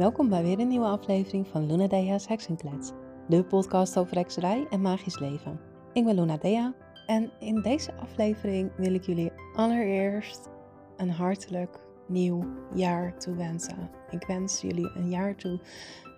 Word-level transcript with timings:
Welkom 0.00 0.28
bij 0.28 0.42
weer 0.42 0.58
een 0.58 0.68
nieuwe 0.68 0.86
aflevering 0.86 1.46
van 1.46 1.66
Luna 1.66 1.86
Dea's 1.86 2.26
Heksenklets, 2.26 2.92
de 3.28 3.44
podcast 3.44 3.98
over 3.98 4.16
hekserij 4.16 4.66
en 4.70 4.80
magisch 4.80 5.18
leven. 5.18 5.60
Ik 5.92 6.04
ben 6.04 6.14
Luna 6.14 6.36
Dea 6.36 6.74
en 7.06 7.32
in 7.40 7.62
deze 7.62 7.94
aflevering 7.94 8.76
wil 8.76 8.94
ik 8.94 9.04
jullie 9.04 9.32
allereerst 9.54 10.48
een 10.96 11.10
hartelijk 11.10 11.86
nieuw 12.08 12.44
jaar 12.74 13.18
toewensen. 13.18 13.90
Ik 14.10 14.26
wens 14.26 14.60
jullie 14.60 14.90
een 14.94 15.08
jaar 15.08 15.36
toe 15.36 15.60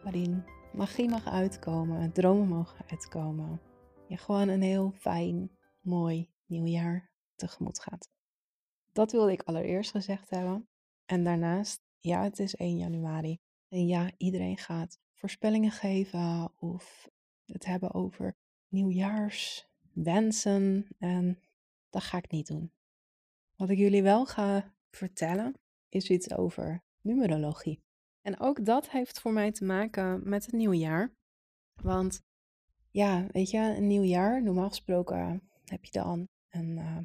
waarin 0.03 0.45
magie 0.73 1.09
mag 1.09 1.27
uitkomen, 1.27 2.13
dromen 2.13 2.49
mogen 2.49 2.85
uitkomen. 2.91 3.61
Je 4.09 4.17
gewoon 4.17 4.49
een 4.49 4.63
heel 4.63 4.93
fijn, 4.99 5.51
mooi 5.81 6.31
nieuw 6.47 6.67
jaar 6.67 7.11
tegemoet 7.35 7.81
gaat. 7.81 8.11
Dat 8.93 9.13
wilde 9.13 9.33
ik 9.33 9.43
allereerst 9.43 9.91
gezegd 9.91 10.31
hebben. 10.31 10.69
En 11.07 11.25
daarnaast, 11.25 11.81
ja, 12.01 12.23
het 12.23 12.39
is 12.39 12.55
1 12.55 12.77
januari. 12.77 13.41
En 13.73 13.87
ja, 13.87 14.11
iedereen 14.17 14.59
gaat 14.59 15.01
voorspellingen 15.15 15.71
geven 15.71 16.53
of 16.59 17.09
het 17.47 17.65
hebben 17.65 17.95
over 17.95 18.37
nieuwjaarswensen. 18.69 20.87
En 20.99 21.41
dat 21.91 22.03
ga 22.03 22.19
ik 22.19 22.31
niet 22.31 22.47
doen. 22.47 22.73
Wat 23.57 23.71
ik 23.71 23.79
jullie 23.79 24.03
wel 24.03 24.27
ga 24.27 24.75
vertellen 24.91 25.55
is 25.89 26.11
iets 26.11 26.33
over 26.33 26.83
numerologie. 27.01 27.83
En 28.23 28.41
ook 28.41 28.65
dat 28.65 28.91
heeft 28.91 29.21
voor 29.21 29.33
mij 29.33 29.53
te 29.53 29.65
maken 29.65 30.29
met 30.29 30.45
het 30.45 30.55
nieuwe 30.55 30.79
jaar. 30.79 31.13
Want 31.83 32.23
ja, 32.91 33.27
weet 33.31 33.51
je, 33.51 33.59
een 33.59 33.87
nieuw 33.87 34.03
jaar, 34.03 34.43
normaal 34.43 34.69
gesproken 34.69 35.51
heb 35.65 35.85
je 35.85 35.93
dan 35.93 36.29
een, 36.49 36.77
uh, 36.77 36.99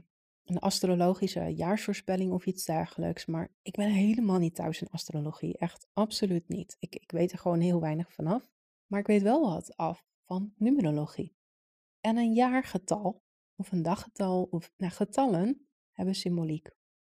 een 0.49 0.59
astrologische 0.59 1.55
jaarsvoorspelling 1.55 2.31
of 2.31 2.45
iets 2.45 2.65
dergelijks. 2.65 3.25
Maar 3.25 3.51
ik 3.61 3.75
ben 3.75 3.89
helemaal 3.89 4.39
niet 4.39 4.55
thuis 4.55 4.81
in 4.81 4.89
astrologie. 4.89 5.57
Echt 5.57 5.87
absoluut 5.93 6.47
niet. 6.47 6.77
Ik, 6.79 6.95
ik 6.95 7.11
weet 7.11 7.31
er 7.31 7.37
gewoon 7.37 7.59
heel 7.59 7.81
weinig 7.81 8.13
vanaf. 8.13 8.51
Maar 8.87 8.99
ik 8.99 9.07
weet 9.07 9.21
wel 9.21 9.49
wat 9.49 9.77
af 9.77 10.05
van 10.25 10.53
numerologie. 10.57 11.35
En 12.01 12.17
een 12.17 12.33
jaargetal, 12.33 13.23
of 13.55 13.71
een 13.71 13.81
daggetal, 13.81 14.47
of 14.51 14.73
nou, 14.77 14.91
getallen 14.91 15.67
hebben 15.91 16.15
symboliek. 16.15 16.69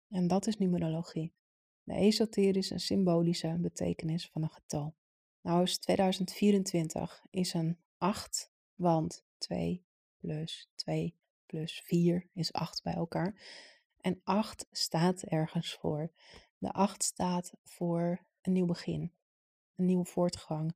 En 0.09 0.27
dat 0.27 0.47
is 0.47 0.57
numerologie. 0.57 1.33
De 1.83 1.93
esoterische 1.93 2.73
en 2.73 2.79
symbolische 2.79 3.57
betekenis 3.59 4.29
van 4.29 4.43
een 4.43 4.49
getal. 4.49 4.95
Nou 5.41 5.63
is 5.63 5.77
2024 5.77 7.25
is 7.29 7.53
een 7.53 7.77
8, 7.97 8.51
want 8.75 9.25
2 9.37 9.85
plus 10.17 10.69
2 10.75 11.15
plus 11.51 11.81
4 11.85 12.29
is 12.33 12.53
8 12.53 12.83
bij 12.83 12.93
elkaar. 12.93 13.35
En 14.01 14.21
8 14.23 14.67
staat 14.71 15.21
ergens 15.21 15.73
voor. 15.73 16.11
De 16.57 16.71
8 16.71 17.03
staat 17.03 17.53
voor 17.63 18.25
een 18.41 18.53
nieuw 18.53 18.65
begin, 18.65 19.13
een 19.75 19.85
nieuwe 19.85 20.05
voortgang. 20.05 20.73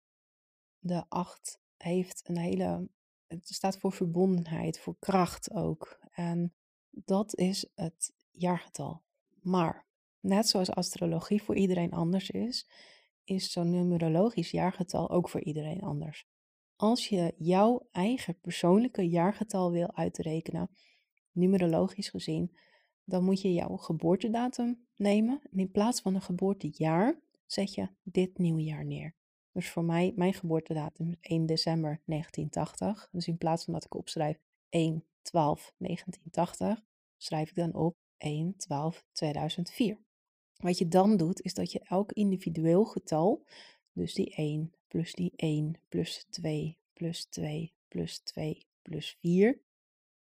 De 0.80 1.06
8 1.10 1.60
heeft 1.78 2.22
een 2.24 2.38
hele. 2.38 2.90
Het 3.28 3.48
staat 3.48 3.78
voor 3.78 3.92
verbondenheid, 3.92 4.80
voor 4.80 4.96
kracht 5.00 5.52
ook. 5.52 6.00
En 6.12 6.54
dat 6.90 7.36
is 7.36 7.72
het 7.76 8.14
jaargetal. 8.32 9.04
Maar 9.42 9.86
net 10.20 10.48
zoals 10.48 10.72
astrologie 10.72 11.44
voor 11.44 11.56
iedereen 11.56 11.92
anders 11.92 12.30
is, 12.30 12.68
is 13.24 13.52
zo'n 13.52 13.70
numerologisch 13.70 14.52
jaargetal 14.52 15.10
ook 15.10 15.30
voor 15.30 15.42
iedereen 15.42 15.82
anders. 15.82 16.28
Als 16.76 17.08
je 17.08 17.34
jouw 17.38 17.88
eigen 17.92 18.40
persoonlijke 18.40 19.10
jaargetal 19.10 19.72
wil 19.72 19.96
uitrekenen, 19.96 20.70
numerologisch 21.32 22.10
gezien, 22.10 22.58
dan 23.04 23.24
moet 23.24 23.42
je 23.42 23.54
jouw 23.54 23.78
geboortedatum 23.78 24.88
nemen. 24.96 25.42
En 25.52 25.60
in 25.60 25.72
plaats 25.72 26.02
van 26.02 26.16
een 26.16 26.22
geboortejaar 26.22 27.20
zet 27.46 27.74
je 27.74 27.90
dit 28.04 28.38
nieuwe 28.38 28.64
jaar 28.64 28.86
neer. 28.86 29.16
Dus 29.52 29.70
voor 29.70 29.84
mij, 29.84 30.14
mijn 30.16 30.34
geboortedatum 30.34 31.10
is 31.10 31.18
1 31.20 31.46
december 31.46 32.02
1980. 32.06 33.08
Dus 33.12 33.28
in 33.28 33.38
plaats 33.38 33.64
van 33.64 33.74
dat 33.74 33.86
ik 33.86 33.96
opschrijf 33.96 34.38
1 34.70 35.04
12 35.22 35.74
1980, 35.78 36.84
schrijf 37.18 37.50
ik 37.50 37.56
dan 37.56 37.74
op 37.74 37.98
1 38.18 38.56
12 38.58 39.06
2004. 39.12 40.00
Wat 40.56 40.78
je 40.78 40.88
dan 40.88 41.18
doet, 41.18 41.42
is 41.42 41.54
dat 41.54 41.72
je 41.72 41.80
elk 41.80 42.12
individueel 42.12 42.86
getal, 42.86 43.46
dus 43.96 44.14
die 44.14 44.36
1 44.36 44.74
plus 44.88 45.14
die 45.14 45.34
1 45.36 45.76
plus 45.90 46.26
2 46.30 46.78
plus 46.94 47.26
2 47.26 47.74
plus 47.88 48.20
2 48.20 48.68
plus 48.82 49.18
4, 49.20 49.60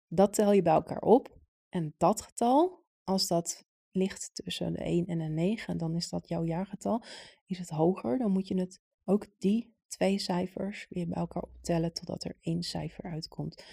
dat 0.07 0.33
tel 0.33 0.51
je 0.51 0.61
bij 0.61 0.73
elkaar 0.73 1.01
op. 1.01 1.39
En 1.69 1.93
dat 1.97 2.21
getal, 2.21 2.83
als 3.03 3.27
dat 3.27 3.65
ligt 3.91 4.31
tussen 4.33 4.73
de 4.73 4.83
1 4.83 5.05
en 5.05 5.17
de 5.17 5.23
9, 5.23 5.77
dan 5.77 5.95
is 5.95 6.09
dat 6.09 6.27
jouw 6.27 6.43
jaargetal. 6.43 7.03
Is 7.45 7.57
het 7.57 7.69
hoger, 7.69 8.17
dan 8.17 8.31
moet 8.31 8.47
je 8.47 8.59
het 8.59 8.81
ook 9.03 9.25
die 9.37 9.73
twee 9.87 10.19
cijfers 10.19 10.87
weer 10.89 11.07
bij 11.07 11.17
elkaar 11.17 11.43
optellen 11.43 11.93
totdat 11.93 12.23
er 12.23 12.37
één 12.41 12.63
cijfer 12.63 13.03
uitkomt. 13.03 13.63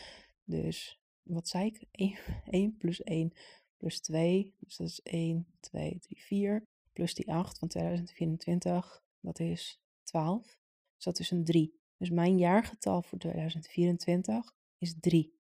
Dus 0.45 1.01
wat 1.23 1.49
zei 1.49 1.67
ik? 1.67 1.85
1, 1.91 2.19
1 2.45 2.77
plus 2.77 3.03
1 3.03 3.33
plus 3.77 4.01
2, 4.01 4.55
dus 4.59 4.77
dat 4.77 4.89
is 4.89 5.03
1, 5.03 5.47
2, 5.61 5.99
3, 5.99 6.23
4. 6.23 6.67
Plus 6.93 7.15
die 7.15 7.33
8 7.33 7.59
van 7.59 7.69
2024, 7.69 9.03
dat 9.29 9.41
is 9.41 9.81
12. 10.03 10.59
Dus 10.95 11.05
dat 11.05 11.19
is 11.19 11.31
een 11.31 11.45
3. 11.45 11.81
Dus 11.97 12.11
mijn 12.11 12.39
jaargetal 12.39 13.03
voor 13.03 13.19
2024 13.19 14.55
is 14.79 14.95
3. 15.01 15.37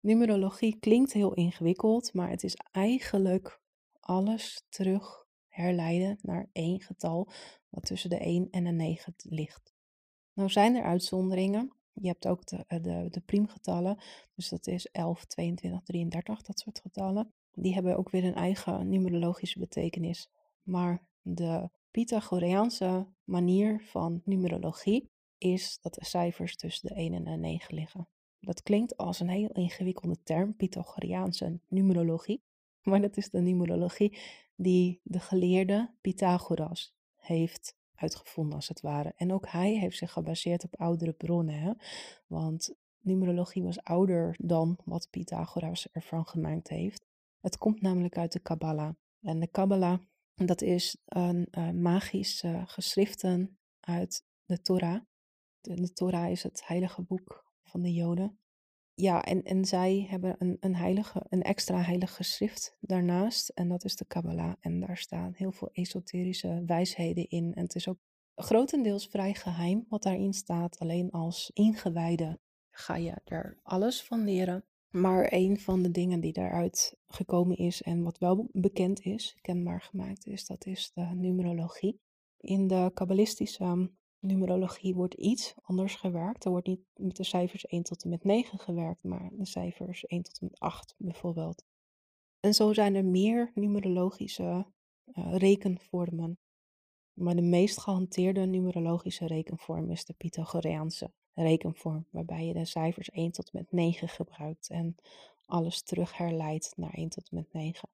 Numerologie 0.00 0.78
klinkt 0.78 1.12
heel 1.12 1.34
ingewikkeld, 1.34 2.14
maar 2.14 2.30
het 2.30 2.42
is 2.42 2.56
eigenlijk 2.70 3.60
alles 4.00 4.66
terug 4.68 5.26
herleiden 5.48 6.18
naar 6.22 6.48
één 6.52 6.80
getal 6.80 7.30
wat 7.68 7.84
tussen 7.84 8.10
de 8.10 8.18
1 8.18 8.50
en 8.50 8.64
de 8.64 8.70
9 8.70 9.14
ligt. 9.16 9.74
Nou 10.32 10.50
zijn 10.50 10.74
er 10.74 10.84
uitzonderingen. 10.84 11.72
Je 11.92 12.08
hebt 12.08 12.26
ook 12.26 12.46
de, 12.46 12.64
eh, 12.66 12.82
de, 12.82 13.06
de 13.10 13.20
priemgetallen, 13.20 13.98
dus 14.34 14.48
dat 14.48 14.66
is 14.66 14.86
11, 14.86 15.24
22, 15.24 15.82
33, 15.82 16.42
dat 16.42 16.58
soort 16.58 16.80
getallen. 16.80 17.32
Die 17.52 17.74
hebben 17.74 17.96
ook 17.96 18.10
weer 18.10 18.24
een 18.24 18.34
eigen 18.34 18.88
numerologische 18.88 19.58
betekenis. 19.58 20.30
Maar 20.62 21.06
de 21.22 21.70
Pythagoreaanse 21.90 23.06
manier 23.24 23.80
van 23.84 24.22
numerologie 24.24 25.10
is 25.38 25.78
dat 25.80 25.94
de 25.94 26.04
cijfers 26.04 26.56
tussen 26.56 26.88
de 26.88 26.94
1 26.94 27.14
en 27.14 27.24
de 27.24 27.30
9 27.30 27.74
liggen. 27.74 28.08
Dat 28.40 28.62
klinkt 28.62 28.96
als 28.96 29.20
een 29.20 29.28
heel 29.28 29.52
ingewikkelde 29.52 30.22
term, 30.22 30.56
Pythagoreaanse 30.56 31.60
numerologie. 31.68 32.42
Maar 32.82 33.00
dat 33.00 33.16
is 33.16 33.30
de 33.30 33.40
numerologie 33.40 34.18
die 34.56 35.00
de 35.02 35.20
geleerde 35.20 35.94
Pythagoras 36.00 36.94
heeft 37.16 37.76
uitgevonden, 37.94 38.54
als 38.54 38.68
het 38.68 38.80
ware. 38.80 39.12
En 39.16 39.32
ook 39.32 39.48
hij 39.48 39.72
heeft 39.72 39.96
zich 39.96 40.12
gebaseerd 40.12 40.64
op 40.64 40.80
oudere 40.80 41.12
bronnen. 41.12 41.60
Hè? 41.60 41.72
Want 42.26 42.74
numerologie 43.00 43.62
was 43.62 43.82
ouder 43.82 44.36
dan 44.38 44.78
wat 44.84 45.08
Pythagoras 45.10 45.88
ervan 45.92 46.26
gemaakt 46.26 46.68
heeft. 46.68 47.06
Het 47.40 47.58
komt 47.58 47.80
namelijk 47.80 48.18
uit 48.18 48.32
de 48.32 48.40
Kabbalah. 48.40 48.94
En 49.20 49.40
de 49.40 49.46
Kabbalah, 49.46 49.98
dat 50.34 50.62
is 50.62 50.96
een 51.04 51.48
uh, 51.50 51.70
magisch 51.70 52.42
uh, 52.42 52.62
geschriften 52.66 53.58
uit 53.80 54.24
de 54.44 54.60
Torah. 54.60 55.00
De, 55.60 55.74
de 55.74 55.92
Torah 55.92 56.30
is 56.30 56.42
het 56.42 56.66
heilige 56.66 57.02
boek 57.02 57.44
van 57.62 57.82
de 57.82 57.92
Joden. 57.92 58.38
Ja, 58.94 59.22
en, 59.22 59.42
en 59.42 59.64
zij 59.64 60.06
hebben 60.08 60.34
een, 60.38 60.56
een, 60.60 60.76
heilige, 60.76 61.26
een 61.28 61.42
extra 61.42 61.80
heilig 61.82 62.14
geschrift 62.14 62.76
daarnaast. 62.80 63.48
En 63.48 63.68
dat 63.68 63.84
is 63.84 63.96
de 63.96 64.04
Kabbalah. 64.04 64.54
En 64.60 64.80
daar 64.80 64.96
staan 64.96 65.32
heel 65.36 65.52
veel 65.52 65.70
esoterische 65.72 66.62
wijsheden 66.66 67.28
in. 67.28 67.54
En 67.54 67.62
het 67.62 67.74
is 67.74 67.88
ook 67.88 67.98
grotendeels 68.34 69.06
vrij 69.06 69.34
geheim 69.34 69.86
wat 69.88 70.02
daarin 70.02 70.32
staat. 70.32 70.78
Alleen 70.78 71.10
als 71.10 71.50
ingewijde 71.54 72.40
ga 72.70 72.96
je 72.96 73.14
er 73.24 73.58
alles 73.62 74.02
van 74.02 74.24
leren. 74.24 74.64
Maar 74.90 75.32
een 75.32 75.60
van 75.60 75.82
de 75.82 75.90
dingen 75.90 76.20
die 76.20 76.32
daaruit 76.32 76.96
gekomen 77.06 77.56
is 77.56 77.82
en 77.82 78.02
wat 78.02 78.18
wel 78.18 78.48
bekend 78.52 79.00
is, 79.00 79.36
kenbaar 79.40 79.80
gemaakt 79.80 80.26
is, 80.26 80.46
dat 80.46 80.66
is 80.66 80.90
de 80.94 81.02
numerologie. 81.14 82.00
In 82.40 82.66
de 82.66 82.90
kabbalistische 82.94 83.90
numerologie 84.18 84.94
wordt 84.94 85.14
iets 85.14 85.54
anders 85.62 85.94
gewerkt. 85.94 86.44
Er 86.44 86.50
wordt 86.50 86.66
niet 86.66 86.80
met 86.94 87.16
de 87.16 87.24
cijfers 87.24 87.66
1 87.66 87.82
tot 87.82 88.02
en 88.02 88.10
met 88.10 88.24
9 88.24 88.58
gewerkt, 88.58 89.02
maar 89.02 89.30
de 89.32 89.46
cijfers 89.46 90.04
1 90.04 90.22
tot 90.22 90.38
en 90.38 90.46
met 90.46 90.58
8 90.58 90.94
bijvoorbeeld. 90.98 91.64
En 92.40 92.54
zo 92.54 92.72
zijn 92.72 92.94
er 92.94 93.04
meer 93.04 93.50
numerologische 93.54 94.66
uh, 95.12 95.36
rekenvormen. 95.36 96.38
Maar 97.12 97.36
de 97.36 97.42
meest 97.42 97.80
gehanteerde 97.80 98.40
numerologische 98.40 99.26
rekenvorm 99.26 99.90
is 99.90 100.04
de 100.04 100.14
Pythagoreaanse 100.16 101.12
rekenvorm, 101.42 102.06
waarbij 102.10 102.46
je 102.46 102.52
de 102.52 102.64
cijfers 102.64 103.10
1 103.10 103.30
tot 103.30 103.50
en 103.50 103.58
met 103.58 103.72
9 103.72 104.08
gebruikt 104.08 104.68
en 104.68 104.96
alles 105.46 105.82
terug 105.82 106.16
herleidt 106.16 106.72
naar 106.76 106.94
1 106.94 107.08
tot 107.08 107.28
en 107.30 107.36
met 107.36 107.52
9. 107.52 107.88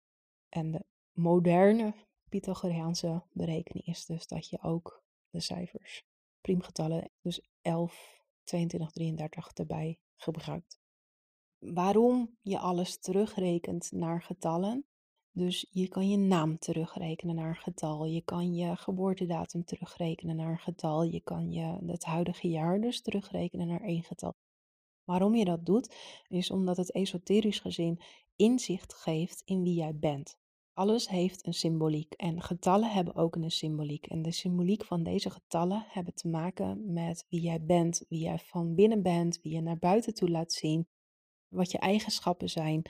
En 0.48 0.70
de 0.70 0.84
moderne 1.12 1.94
Pythagoreaanse 2.28 3.22
berekening 3.32 3.86
is 3.86 4.06
dus 4.06 4.26
dat 4.26 4.48
je 4.48 4.62
ook 4.62 5.02
de 5.30 5.40
cijfers 5.40 6.04
priemgetallen, 6.40 7.10
dus 7.20 7.40
11, 7.62 8.22
22, 8.44 8.90
33 8.90 9.50
erbij 9.52 9.98
gebruikt. 10.16 10.78
Waarom 11.58 12.36
je 12.42 12.58
alles 12.58 12.98
terugrekent 12.98 13.92
naar 13.92 14.22
getallen? 14.22 14.84
Dus 15.36 15.66
je 15.70 15.88
kan 15.88 16.08
je 16.08 16.16
naam 16.16 16.58
terugrekenen 16.58 17.34
naar 17.34 17.48
een 17.48 17.56
getal. 17.56 18.04
Je 18.04 18.20
kan 18.20 18.54
je 18.54 18.76
geboortedatum 18.76 19.64
terugrekenen 19.64 20.36
naar 20.36 20.50
een 20.50 20.58
getal. 20.58 21.02
Je 21.02 21.20
kan 21.20 21.52
je 21.52 21.78
het 21.86 22.04
huidige 22.04 22.48
jaar 22.48 22.80
dus 22.80 23.00
terugrekenen 23.00 23.66
naar 23.66 23.80
één 23.80 24.02
getal. 24.02 24.34
Waarom 25.04 25.34
je 25.34 25.44
dat 25.44 25.66
doet, 25.66 25.94
is 26.28 26.50
omdat 26.50 26.76
het 26.76 26.92
esoterisch 26.92 27.58
gezien 27.58 28.00
inzicht 28.36 28.94
geeft 28.94 29.42
in 29.44 29.62
wie 29.62 29.74
jij 29.74 29.96
bent. 29.96 30.38
Alles 30.72 31.08
heeft 31.08 31.46
een 31.46 31.54
symboliek 31.54 32.12
en 32.12 32.42
getallen 32.42 32.90
hebben 32.90 33.14
ook 33.14 33.36
een 33.36 33.50
symboliek. 33.50 34.06
En 34.06 34.22
de 34.22 34.32
symboliek 34.32 34.84
van 34.84 35.02
deze 35.02 35.30
getallen 35.30 35.84
hebben 35.88 36.14
te 36.14 36.28
maken 36.28 36.92
met 36.92 37.26
wie 37.28 37.40
jij 37.40 37.62
bent, 37.62 38.04
wie 38.08 38.20
jij 38.20 38.38
van 38.38 38.74
binnen 38.74 39.02
bent, 39.02 39.40
wie 39.42 39.52
je 39.52 39.60
naar 39.60 39.78
buiten 39.78 40.14
toe 40.14 40.30
laat 40.30 40.52
zien, 40.52 40.88
wat 41.48 41.70
je 41.70 41.78
eigenschappen 41.78 42.50
zijn. 42.50 42.82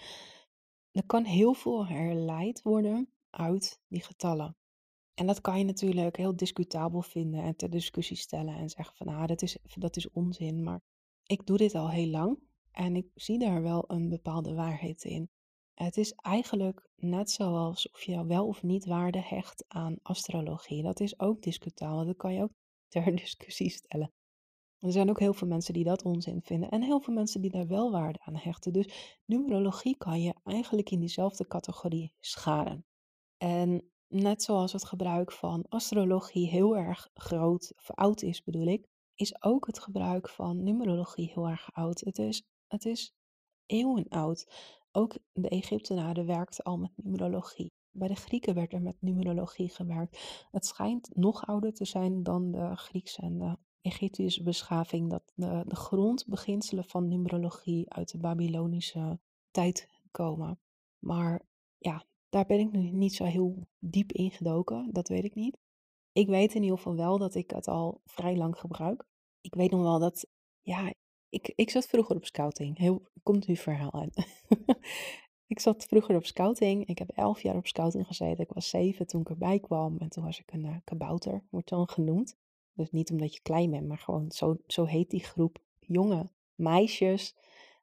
Er 0.97 1.07
kan 1.07 1.25
heel 1.25 1.55
veel 1.55 1.87
herleid 1.87 2.63
worden 2.63 3.09
uit 3.31 3.81
die 3.89 4.03
getallen. 4.03 4.57
En 5.15 5.27
dat 5.27 5.41
kan 5.41 5.59
je 5.59 5.65
natuurlijk 5.65 6.17
heel 6.17 6.37
discutabel 6.37 7.03
vinden 7.03 7.43
en 7.43 7.57
ter 7.57 7.71
discussie 7.71 8.17
stellen 8.17 8.55
en 8.55 8.69
zeggen 8.69 8.97
van 8.97 9.09
ah, 9.09 9.27
dat 9.27 9.43
is, 9.43 9.59
dat 9.75 9.97
is 9.97 10.11
onzin. 10.11 10.63
Maar 10.63 10.81
ik 11.23 11.47
doe 11.47 11.57
dit 11.57 11.75
al 11.75 11.91
heel 11.91 12.07
lang 12.07 12.39
en 12.71 12.97
ik 12.97 13.11
zie 13.15 13.39
daar 13.39 13.63
wel 13.63 13.85
een 13.87 14.09
bepaalde 14.09 14.55
waarheid 14.55 15.05
in. 15.05 15.31
Het 15.75 15.97
is 15.97 16.13
eigenlijk 16.13 16.89
net 16.97 17.31
zoals 17.31 17.91
of 17.91 18.03
je 18.03 18.27
wel 18.27 18.47
of 18.47 18.63
niet 18.63 18.87
waarde 18.87 19.21
hecht 19.21 19.65
aan 19.69 19.99
astrologie. 20.03 20.83
Dat 20.83 21.01
is 21.01 21.21
ook 21.21 21.43
discutabel. 21.43 22.05
Dat 22.05 22.17
kan 22.17 22.35
je 22.35 22.43
ook 22.43 22.53
ter 22.89 23.17
discussie 23.17 23.71
stellen. 23.71 24.13
Er 24.87 24.93
zijn 24.93 25.11
ook 25.11 25.21
heel 25.21 25.35
veel 25.35 25.49
mensen 25.49 25.75
die 25.75 25.85
dat 25.85 26.03
onzin 26.03 26.43
vinden 26.43 26.71
en 26.71 26.83
heel 26.83 27.01
veel 27.01 27.15
mensen 27.15 27.41
die 27.41 27.51
daar 27.51 27.67
wel 27.67 27.91
waarde 27.91 28.19
aan 28.23 28.37
hechten. 28.37 28.73
Dus 28.73 29.19
numerologie 29.25 29.97
kan 29.97 30.23
je 30.23 30.35
eigenlijk 30.45 30.91
in 30.91 31.01
diezelfde 31.01 31.47
categorie 31.47 32.13
scharen. 32.21 32.85
En 33.37 33.91
net 34.09 34.43
zoals 34.43 34.73
het 34.73 34.85
gebruik 34.85 35.33
van 35.33 35.65
astrologie 35.69 36.49
heel 36.49 36.77
erg 36.77 37.09
groot, 37.15 37.73
of 37.77 37.91
oud 37.91 38.23
is 38.23 38.43
bedoel 38.43 38.67
ik, 38.67 38.87
is 39.15 39.43
ook 39.43 39.67
het 39.67 39.79
gebruik 39.79 40.29
van 40.29 40.63
numerologie 40.63 41.31
heel 41.35 41.49
erg 41.49 41.73
oud. 41.73 42.01
Het 42.01 42.19
is, 42.19 42.43
het 42.67 42.85
is 42.85 43.15
eeuwen 43.67 44.09
oud. 44.09 44.47
Ook 44.93 45.17
de 45.33 45.49
Egyptenaren 45.49 46.27
werkten 46.27 46.65
al 46.65 46.79
met 46.79 46.93
numerologie. 46.95 47.73
Bij 47.91 48.09
de 48.09 48.15
Grieken 48.15 48.55
werd 48.55 48.73
er 48.73 48.83
met 48.83 48.97
numerologie 49.01 49.69
gewerkt. 49.69 50.47
Het 50.51 50.67
schijnt 50.67 51.11
nog 51.15 51.47
ouder 51.47 51.73
te 51.73 51.85
zijn 51.85 52.23
dan 52.23 52.51
de 52.51 52.77
Griekse 52.77 53.21
en 53.21 53.39
de 53.39 53.57
Egyptische 53.87 54.43
beschaving, 54.43 55.11
dat 55.11 55.33
de, 55.35 55.63
de 55.67 55.77
grondbeginselen 55.77 56.85
van 56.85 57.09
numerologie 57.09 57.93
uit 57.93 58.11
de 58.11 58.19
Babylonische 58.19 59.19
tijd 59.51 59.89
komen. 60.11 60.59
Maar 60.99 61.43
ja, 61.79 62.05
daar 62.29 62.47
ben 62.47 62.59
ik 62.59 62.73
nu 62.73 62.91
niet 62.91 63.15
zo 63.15 63.25
heel 63.25 63.67
diep 63.79 64.13
in 64.13 64.31
gedoken, 64.31 64.93
dat 64.93 65.09
weet 65.09 65.25
ik 65.25 65.35
niet. 65.35 65.59
Ik 66.13 66.27
weet 66.27 66.55
in 66.55 66.63
ieder 66.63 66.77
geval 66.77 66.97
wel 66.97 67.19
dat 67.19 67.35
ik 67.35 67.51
het 67.51 67.69
al 67.69 68.01
vrij 68.05 68.37
lang 68.37 68.59
gebruik. 68.59 69.05
Ik 69.41 69.55
weet 69.55 69.71
nog 69.71 69.83
wel 69.83 69.99
dat, 69.99 70.27
ja, 70.61 70.93
ik, 71.29 71.53
ik 71.57 71.71
zat 71.71 71.87
vroeger 71.87 72.17
op 72.17 72.25
scouting. 72.25 72.79
Heel, 72.79 73.09
komt 73.23 73.47
nu 73.47 73.57
verhaal 73.57 73.93
uit. 73.93 74.45
ik 75.53 75.61
zat 75.61 75.85
vroeger 75.85 76.17
op 76.17 76.27
scouting. 76.27 76.87
Ik 76.87 76.99
heb 76.99 77.11
elf 77.11 77.43
jaar 77.43 77.57
op 77.57 77.67
scouting 77.67 78.07
gezeten. 78.07 78.45
Ik 78.45 78.53
was 78.53 78.69
zeven 78.69 79.07
toen 79.07 79.21
ik 79.21 79.29
erbij 79.29 79.61
kwam. 79.61 79.99
En 79.99 80.09
toen 80.09 80.25
was 80.25 80.41
ik 80.41 80.53
een 80.53 80.65
uh, 80.65 80.77
kabouter, 80.85 81.43
wordt 81.51 81.69
dan 81.69 81.89
genoemd. 81.89 82.37
Dus 82.77 82.91
niet 82.91 83.11
omdat 83.11 83.35
je 83.35 83.41
klein 83.41 83.71
bent, 83.71 83.87
maar 83.87 83.99
gewoon 83.99 84.31
zo, 84.31 84.57
zo 84.67 84.85
heet 84.85 85.11
die 85.11 85.25
groep 85.25 85.59
jonge 85.81 86.31
meisjes 86.55 87.35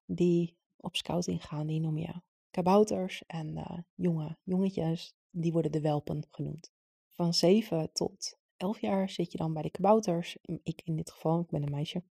die 0.05 0.57
op 0.77 0.95
scouting 0.95 1.45
gaan. 1.45 1.67
Die 1.67 1.79
noem 1.79 1.97
je 1.97 2.13
kabouters. 2.51 3.23
En 3.27 3.57
uh, 3.57 3.77
jonge 3.95 4.37
jongetjes, 4.43 5.15
die 5.29 5.51
worden 5.51 5.71
de 5.71 5.81
welpen 5.81 6.25
genoemd. 6.31 6.71
Van 7.11 7.33
zeven 7.33 7.91
tot 7.93 8.37
elf 8.57 8.81
jaar 8.81 9.09
zit 9.09 9.31
je 9.31 9.37
dan 9.37 9.53
bij 9.53 9.61
de 9.61 9.71
kabouters. 9.71 10.37
Ik 10.63 10.81
in 10.83 10.95
dit 10.95 11.11
geval, 11.11 11.39
ik 11.39 11.49
ben 11.49 11.63
een 11.63 11.71
meisje. 11.71 12.03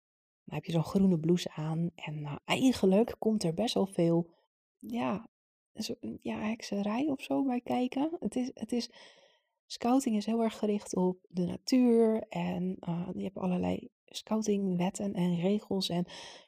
Dan 0.43 0.55
heb 0.55 0.65
je 0.65 0.71
zo'n 0.71 0.83
groene 0.83 1.19
blouse 1.19 1.51
aan. 1.51 1.89
En 1.95 2.19
uh, 2.19 2.35
eigenlijk 2.45 3.15
komt 3.19 3.43
er 3.43 3.53
best 3.53 3.73
wel 3.73 3.85
veel, 3.85 4.29
ja, 4.77 5.29
zo, 5.75 5.93
ja, 6.21 6.39
hekserij 6.39 7.07
of 7.07 7.21
zo 7.21 7.43
bij 7.43 7.61
kijken. 7.61 8.17
Het 8.19 8.35
is, 8.35 8.51
het 8.53 8.71
is, 8.71 8.89
scouting 9.71 10.15
is 10.15 10.25
heel 10.25 10.43
erg 10.43 10.57
gericht 10.57 10.95
op 10.95 11.25
de 11.29 11.45
natuur. 11.45 12.23
En 12.29 12.77
uh, 12.89 13.07
je 13.13 13.23
hebt 13.23 13.37
allerlei 13.37 13.89
scoutingwetten 14.05 15.13
en 15.13 15.35
regels. 15.35 15.89
En 15.89 16.05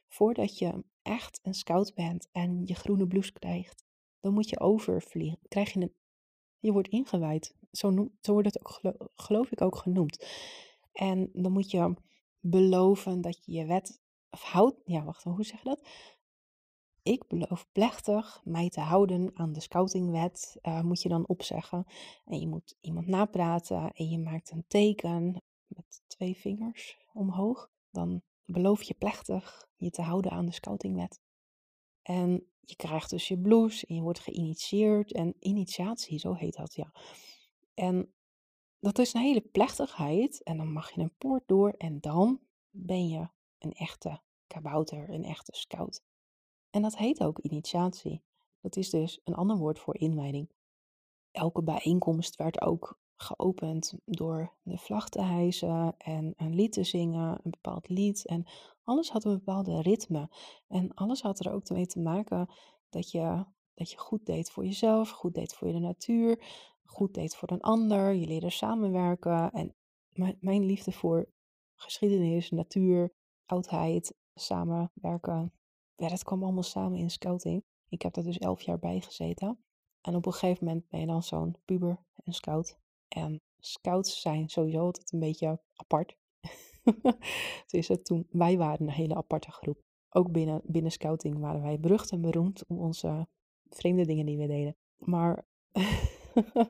voordat 0.08 0.58
je 0.58 0.84
echt 1.02 1.40
een 1.44 1.54
scout 1.54 1.94
bent 1.94 2.28
en 2.32 2.62
je 2.66 2.76
groene 2.76 3.08
blouse 3.08 3.34
krijgt, 3.34 3.84
dan 4.20 4.34
moet 4.34 4.50
je 4.50 4.60
overvliegen. 4.60 5.40
Krijg 5.48 5.74
je 5.74 5.82
een, 5.82 5.94
je 6.60 6.72
wordt 6.72 6.88
ingewijd. 6.88 7.56
Zo, 7.72 7.90
noem, 7.90 8.18
zo 8.22 8.32
wordt 8.32 8.48
het 8.48 8.60
ook, 8.60 8.70
geloof, 8.70 8.96
geloof 9.16 9.52
ik, 9.52 9.62
ook 9.62 9.76
genoemd. 9.76 10.26
En 10.92 11.30
dan 11.34 11.52
moet 11.52 11.72
je 11.72 11.94
beloven 12.40 13.22
dat 13.22 13.46
je 13.46 13.52
je 13.52 13.66
wet 13.66 14.02
of 14.30 14.42
houdt. 14.42 14.82
Ja, 14.86 15.04
wacht, 15.04 15.24
hoe 15.24 15.44
zeg 15.44 15.58
je 15.64 15.70
dat? 15.70 15.88
Ik 17.04 17.28
beloof 17.28 17.68
plechtig 17.72 18.42
mij 18.44 18.70
te 18.70 18.80
houden 18.80 19.32
aan 19.34 19.54
de 19.54 19.60
scoutingwet, 19.60 20.58
uh, 20.62 20.82
moet 20.82 21.02
je 21.02 21.10
dan 21.10 21.28
opzeggen. 21.28 21.86
En 22.26 22.40
je 22.40 22.48
moet 22.48 22.76
iemand 22.82 23.08
napraten 23.08 23.92
en 23.92 24.10
je 24.10 24.20
maakt 24.20 24.52
een 24.52 24.66
teken 24.68 25.44
met 25.68 26.04
twee 26.08 26.38
vingers 26.38 26.98
omhoog. 27.14 27.70
Dan 27.92 28.22
beloof 28.46 28.84
je 28.84 28.94
plechtig 28.94 29.68
je 29.76 29.90
te 29.90 30.02
houden 30.02 30.32
aan 30.32 30.46
de 30.46 30.52
scoutingwet. 30.52 31.22
En 32.02 32.48
je 32.60 32.76
krijgt 32.76 33.10
dus 33.10 33.28
je 33.28 33.40
blouse 33.40 33.86
en 33.86 33.96
je 33.96 34.02
wordt 34.02 34.20
geïnitieerd. 34.20 35.14
En 35.14 35.36
initiatie, 35.40 36.20
zo 36.20 36.34
heet 36.34 36.56
dat, 36.56 36.76
ja. 36.76 36.92
En 37.74 38.14
dat 38.80 39.00
is 39.00 39.14
een 39.14 39.22
hele 39.22 39.42
plechtigheid. 39.42 40.44
En 40.44 40.58
dan 40.58 40.72
mag 40.72 40.92
je 40.92 41.02
een 41.02 41.16
poort 41.18 41.48
door 41.48 41.70
en 41.70 42.00
dan 42.00 42.40
ben 42.70 43.08
je 43.08 43.30
een 43.58 43.74
echte 43.74 44.22
kabouter, 44.48 45.10
een 45.10 45.24
echte 45.24 45.52
scout. 45.56 46.04
En 46.74 46.82
dat 46.82 46.98
heet 46.98 47.24
ook 47.24 47.40
initiatie. 47.40 48.22
Dat 48.62 48.76
is 48.76 48.90
dus 48.90 49.20
een 49.24 49.36
ander 49.36 49.58
woord 49.58 49.80
voor 49.80 49.98
inwijding. 49.98 50.50
Elke 51.32 51.64
bijeenkomst 51.64 52.36
werd 52.36 52.62
ook 52.62 53.00
geopend 53.16 53.94
door 54.06 54.54
de 54.62 54.78
vlag 54.78 55.10
te 55.10 55.22
hijsen 55.22 55.96
en 55.98 56.34
een 56.38 56.56
lied 56.56 56.72
te 56.72 56.84
zingen, 56.84 57.40
een 57.44 57.52
bepaald 57.52 57.90
lied. 57.90 58.26
En 58.26 58.46
alles 58.84 59.10
had 59.10 59.26
een 59.26 59.34
bepaalde 59.34 59.82
ritme. 59.82 60.30
En 60.68 60.94
alles 60.94 61.22
had 61.22 61.46
er 61.46 61.52
ook 61.52 61.70
mee 61.70 61.86
te 61.86 62.00
maken 62.00 62.50
dat 62.90 63.12
je, 63.12 63.46
dat 63.74 63.92
je 63.92 63.98
goed 63.98 64.26
deed 64.26 64.52
voor 64.52 64.66
jezelf, 64.66 65.10
goed 65.10 65.34
deed 65.34 65.54
voor 65.54 65.72
de 65.72 65.80
natuur, 65.80 66.44
goed 66.86 67.14
deed 67.14 67.36
voor 67.36 67.52
een 67.52 67.62
ander. 67.62 68.14
Je 68.14 68.28
leerde 68.28 68.50
samenwerken. 68.50 69.52
En 69.52 69.76
mijn 70.40 70.66
liefde 70.66 70.92
voor 70.92 71.30
geschiedenis, 71.76 72.52
natuur, 72.52 73.14
oudheid, 73.46 74.16
samenwerken. 74.34 75.54
Ja, 75.96 76.08
dat 76.08 76.24
kwam 76.24 76.44
allemaal 76.44 76.64
samen 76.64 76.98
in 76.98 77.10
scouting. 77.10 77.64
Ik 77.90 78.02
heb 78.02 78.14
daar 78.14 78.24
dus 78.24 78.38
elf 78.38 78.62
jaar 78.62 78.80
bij 78.80 79.02
gezeten. 79.02 79.64
En 80.02 80.16
op 80.16 80.26
een 80.26 80.34
gegeven 80.34 80.66
moment 80.66 80.90
ben 80.90 81.00
je 81.00 81.06
dan 81.06 81.24
zo'n 81.24 81.56
puber 81.66 82.04
en 82.24 82.34
scout. 82.34 82.78
En 83.08 83.42
scouts 83.60 84.22
zijn 84.22 84.50
sowieso 84.50 84.80
altijd 84.80 85.14
een 85.14 85.20
beetje 85.20 85.62
apart. 85.74 86.16
dus 87.72 87.90
toen, 88.04 88.28
wij 88.30 88.58
waren 88.58 88.88
een 88.88 88.94
hele 88.94 89.16
aparte 89.16 89.52
groep. 89.52 89.82
Ook 90.10 90.32
binnen, 90.32 90.62
binnen 90.64 90.92
scouting 90.92 91.40
waren 91.40 91.62
wij 91.62 91.80
berucht 91.80 92.12
en 92.12 92.22
beroemd 92.22 92.64
om 92.68 92.80
onze 92.80 93.28
vreemde 93.70 94.06
dingen 94.06 94.26
die 94.26 94.38
we 94.38 94.48
deden. 94.48 94.76
Maar 94.98 95.46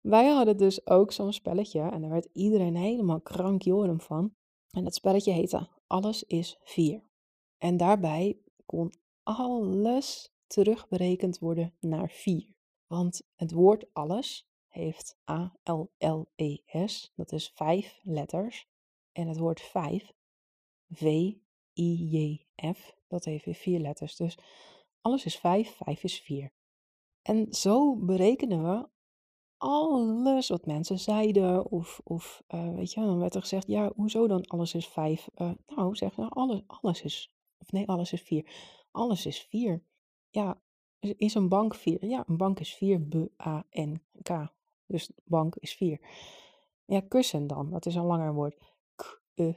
wij 0.00 0.28
hadden 0.28 0.56
dus 0.56 0.86
ook 0.86 1.12
zo'n 1.12 1.32
spelletje 1.32 1.80
en 1.80 2.00
daar 2.00 2.10
werd 2.10 2.28
iedereen 2.32 2.76
helemaal 2.76 3.20
krankjoren 3.20 4.00
van. 4.00 4.34
En 4.70 4.84
dat 4.84 4.94
spelletje 4.94 5.32
heette 5.32 5.68
Alles 5.86 6.22
is 6.22 6.58
4. 6.62 7.05
En 7.58 7.76
daarbij 7.76 8.38
kon 8.66 8.92
alles 9.22 10.34
terugberekend 10.46 11.38
worden 11.38 11.74
naar 11.80 12.10
4. 12.10 12.54
Want 12.86 13.22
het 13.34 13.52
woord 13.52 13.86
alles 13.92 14.48
heeft 14.68 15.18
A-L-L-E-S, 15.30 17.12
dat 17.14 17.32
is 17.32 17.50
vijf 17.54 18.00
letters. 18.02 18.68
En 19.12 19.28
het 19.28 19.38
woord 19.38 19.60
vijf, 19.60 20.12
V-I-J-F, 20.90 22.46
dat 23.08 23.24
heeft 23.24 23.44
weer 23.44 23.54
vier 23.54 23.80
letters. 23.80 24.16
Dus 24.16 24.38
alles 25.00 25.24
is 25.24 25.36
vijf, 25.36 25.76
vijf 25.76 26.02
is 26.02 26.20
vier. 26.20 26.52
En 27.22 27.52
zo 27.52 27.96
berekenen 27.96 28.62
we 28.62 28.88
alles 29.56 30.48
wat 30.48 30.66
mensen 30.66 30.98
zeiden. 30.98 31.70
Of, 31.70 32.00
of 32.04 32.42
uh, 32.54 32.74
weet 32.74 32.92
je, 32.92 33.00
dan 33.00 33.18
werd 33.18 33.34
er 33.34 33.40
gezegd, 33.40 33.66
ja, 33.66 33.92
hoezo 33.94 34.26
dan 34.26 34.46
alles 34.46 34.74
is 34.74 34.86
vijf? 34.86 35.28
Uh, 35.36 35.50
nou, 35.66 35.96
zeg 35.96 36.16
nou, 36.16 36.30
alles, 36.34 36.62
alles 36.66 37.02
is, 37.02 37.32
of 37.58 37.72
nee, 37.72 37.88
alles 37.88 38.12
is 38.12 38.22
vier. 38.22 38.50
Alles 38.90 39.26
is 39.26 39.40
vier. 39.40 39.82
Ja, 40.30 40.60
is 41.00 41.34
een 41.34 41.48
bank 41.48 41.74
vier? 41.74 42.06
Ja, 42.06 42.24
een 42.26 42.36
bank 42.36 42.60
is 42.60 42.74
vier, 42.74 43.00
B-A-N-K. 43.00 44.54
Dus 44.86 45.10
bank 45.24 45.56
is 45.56 45.74
vier. 45.74 46.00
Ja, 46.84 47.00
kussen 47.00 47.46
dan, 47.46 47.70
dat 47.70 47.86
is 47.86 47.94
een 47.94 48.04
langer 48.04 48.34
woord. 48.34 48.56
K, 48.94 49.22
e, 49.34 49.52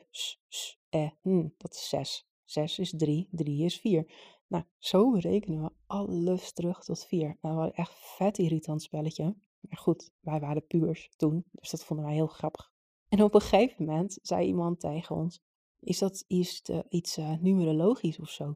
dat 1.58 1.74
is 1.74 1.90
zes. 1.90 2.28
Zes 2.46 2.80
is 2.80 2.94
drie, 2.98 3.28
drie 3.32 3.66
is 3.66 3.80
vier. 3.80 4.12
Nou, 4.48 4.64
zo 4.78 5.12
berekenen 5.12 5.64
we 5.64 5.72
alles 5.88 6.54
terug 6.54 6.84
tot 6.84 7.06
4. 7.06 7.38
Nou, 7.42 7.56
was 7.56 7.72
echt 7.72 7.94
vet 7.96 8.38
irritant 8.38 8.82
spelletje. 8.82 9.36
Maar 9.60 9.78
goed, 9.78 10.12
wij 10.20 10.40
waren 10.40 10.68
puurs 10.68 11.10
toen, 11.16 11.46
dus 11.52 11.70
dat 11.70 11.84
vonden 11.84 12.06
wij 12.06 12.16
heel 12.16 12.28
grappig. 12.28 12.72
En 13.10 13.24
op 13.24 13.34
een 13.34 13.42
gegeven 13.42 13.86
moment 13.86 14.20
zei 14.22 14.48
iemand 14.48 14.80
tegen 14.80 15.16
ons: 15.16 15.42
Is 15.80 16.00
dat 16.00 16.24
iets, 16.28 17.18
uh, 17.18 17.32
numerologisch 17.40 18.20
of 18.20 18.30
zo? 18.30 18.56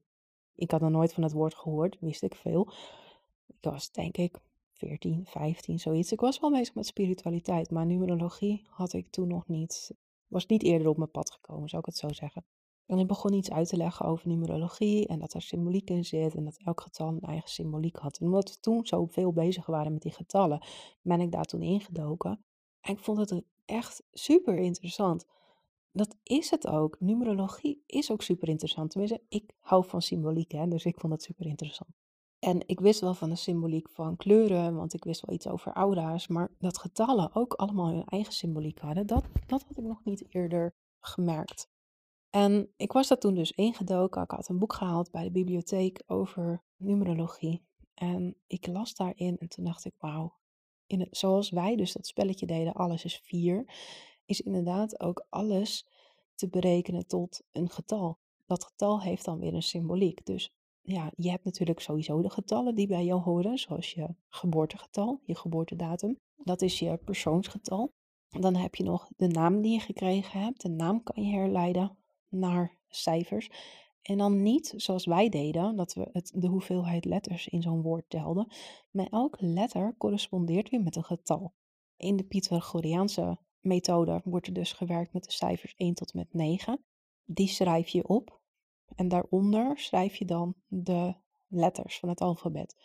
Ik 0.56 0.72
had 0.72 0.82
nog 0.82 0.92
nooit 0.92 1.14
van 1.14 1.24
het 1.24 1.32
woord 1.32 1.56
gehoord, 1.56 1.98
wist 2.00 2.24
ik 2.24 2.36
veel. 2.36 2.72
Ik 3.48 3.58
was 3.62 3.92
denk 3.92 4.18
ik 4.18 4.40
14, 4.74 5.26
15, 5.26 5.80
zoiets. 5.80 6.12
Ik 6.12 6.20
was 6.20 6.40
wel 6.40 6.52
bezig 6.52 6.76
met 6.76 6.86
spiritualiteit, 6.86 7.72
maar 7.72 7.86
numerologie 7.86 8.66
had 8.70 8.94
ik 8.94 9.08
toen 9.08 9.28
nog 9.28 9.48
niet, 9.48 9.92
was 10.28 10.46
niet 10.46 10.64
eerder 10.64 10.88
op 10.88 10.98
mijn 10.98 11.12
pad 11.12 11.32
gekomen, 11.32 11.70
zou 11.70 11.82
ik 11.82 11.88
het 11.88 11.98
zo 11.98 12.14
zeggen. 12.14 12.46
En 12.86 13.00
ik 13.00 13.08
begon 13.08 13.34
iets 13.34 13.52
uit 13.52 13.68
te 13.68 13.78
leggen 13.78 14.06
over 14.06 14.28
numerologie 14.28 15.08
en 15.08 15.20
dat 15.20 15.34
er 15.34 15.42
symboliek 15.42 15.90
in 15.90 16.06
zit 16.06 16.36
en 16.36 16.44
dat 16.44 16.58
elk 16.66 16.82
getal 16.82 17.08
een 17.08 17.22
eigen 17.22 17.50
symboliek 17.50 17.96
had. 17.96 18.18
En 18.18 18.26
omdat 18.26 18.50
we 18.50 18.60
toen 18.60 18.86
zo 18.86 19.06
veel 19.06 19.34
bezig 19.34 19.66
waren 19.66 19.94
met 19.94 20.02
die 20.02 20.12
getallen, 20.12 20.64
ben 21.02 21.22
ik 21.22 21.32
daar 21.32 21.46
toen 21.46 21.62
ingedoken. 21.62 22.44
En 22.82 22.94
ik 22.94 23.00
vond 23.00 23.18
het 23.18 23.44
echt 23.66 24.04
super 24.12 24.58
interessant. 24.58 25.26
Dat 25.96 26.16
is 26.24 26.50
het 26.50 26.68
ook. 26.68 27.00
Numerologie 27.00 27.84
is 27.86 28.12
ook 28.12 28.22
super 28.22 28.48
interessant. 28.50 28.90
Tenminste, 28.90 29.22
ik 29.30 29.54
hou 29.60 29.86
van 29.86 30.02
symboliek, 30.02 30.52
hè, 30.52 30.68
dus 30.68 30.86
ik 30.86 31.00
vond 31.00 31.14
het 31.14 31.24
super 31.24 31.46
interessant. 31.46 31.92
En 32.40 32.68
ik 32.68 32.80
wist 32.80 33.00
wel 33.00 33.14
van 33.14 33.30
de 33.30 33.36
symboliek 33.36 33.90
van 33.90 34.16
kleuren, 34.16 34.76
want 34.76 34.94
ik 34.94 35.04
wist 35.04 35.26
wel 35.26 35.36
iets 35.36 35.48
over 35.48 35.74
aura's. 35.74 36.28
Maar 36.28 36.52
dat 36.60 36.78
getallen 36.78 37.36
ook 37.36 37.54
allemaal 37.54 37.88
hun 37.88 38.06
eigen 38.06 38.34
symboliek 38.34 38.80
hadden, 38.80 39.08
dat, 39.08 39.26
dat 39.48 39.64
had 39.64 39.78
ik 39.78 39.84
nog 39.84 40.04
niet 40.04 40.26
eerder 40.34 40.76
gemerkt. 41.00 41.72
En 42.30 42.74
ik 42.78 42.92
was 42.92 43.08
daar 43.08 43.18
toen 43.18 43.36
dus 43.36 43.52
ingedoken. 43.52 44.22
Ik 44.22 44.32
had 44.32 44.50
een 44.50 44.60
boek 44.60 44.74
gehaald 44.74 45.12
bij 45.12 45.24
de 45.24 45.32
bibliotheek 45.32 46.04
over 46.08 46.64
numerologie. 46.78 47.66
En 47.94 48.36
ik 48.48 48.68
las 48.68 48.94
daarin 48.94 49.38
en 49.38 49.48
toen 49.48 49.66
dacht 49.66 49.86
ik, 49.86 49.94
wauw. 49.98 50.38
In 50.86 51.00
het, 51.00 51.18
zoals 51.18 51.50
wij 51.50 51.76
dus 51.76 51.94
dat 51.94 52.08
spelletje 52.08 52.46
deden, 52.46 52.74
alles 52.74 53.04
is 53.04 53.18
vier, 53.24 53.66
is 54.26 54.42
inderdaad 54.42 55.00
ook 55.00 55.26
alles 55.30 55.88
te 56.36 56.50
berekenen 56.50 57.08
tot 57.08 57.42
een 57.52 57.70
getal. 57.70 58.18
Dat 58.46 58.64
getal 58.64 59.02
heeft 59.02 59.26
dan 59.26 59.40
weer 59.40 59.54
een 59.54 59.64
symboliek. 59.64 60.26
Dus 60.26 60.54
ja, 60.82 61.12
je 61.16 61.30
hebt 61.30 61.44
natuurlijk 61.44 61.80
sowieso 61.80 62.22
de 62.22 62.30
getallen 62.30 62.76
die 62.76 62.88
bij 62.88 63.06
jou 63.06 63.22
horen, 63.22 63.58
zoals 63.58 63.92
je 63.92 64.16
geboortegetal, 64.30 65.22
je 65.26 65.36
geboortedatum. 65.36 66.20
Dat 66.36 66.62
is 66.62 66.80
je 66.80 66.98
persoonsgetal. 66.98 67.94
Dan 68.30 68.56
heb 68.56 68.76
je 68.76 68.84
nog 68.84 69.10
de 69.16 69.28
naam 69.28 69.62
die 69.62 69.72
je 69.72 69.80
gekregen 69.80 70.40
hebt. 70.40 70.62
De 70.62 70.70
naam 70.70 71.04
kan 71.04 71.24
je 71.24 71.36
herleiden 71.36 71.98
naar 72.30 72.78
cijfers. 72.88 73.50
En 74.02 74.18
dan 74.18 74.42
niet 74.42 74.74
zoals 74.78 75.06
wij 75.06 75.30
deden, 75.30 75.76
dat 75.76 75.94
we 75.94 76.10
het, 76.12 76.32
de 76.36 76.48
hoeveelheid 76.48 77.06
letters 77.06 77.48
in 77.48 77.62
zo'n 77.62 77.82
woord 77.82 78.10
telden. 78.10 78.52
Maar 78.92 79.08
elke 79.08 79.46
letter 79.46 79.96
correspondeert 79.98 80.70
weer 80.70 80.82
met 80.82 80.96
een 80.96 81.04
getal. 81.04 81.54
In 81.98 82.16
de 82.16 82.24
Pythagoreaanse 82.24 83.38
methode 83.64 84.22
wordt 84.24 84.48
er 84.48 84.54
dus 84.54 84.74
gewerkt 84.74 85.14
met 85.14 85.24
de 85.24 85.32
cijfers 85.32 85.74
1 85.76 85.94
tot 85.94 86.14
met 86.14 86.34
9. 86.34 86.86
Die 87.26 87.48
schrijf 87.48 87.88
je 87.88 88.08
op. 88.08 88.42
En 88.96 89.08
daaronder 89.08 89.80
schrijf 89.80 90.16
je 90.16 90.26
dan 90.26 90.56
de 90.68 91.16
letters 91.48 92.00
van 92.00 92.10
het 92.10 92.22
alfabet. 92.22 92.76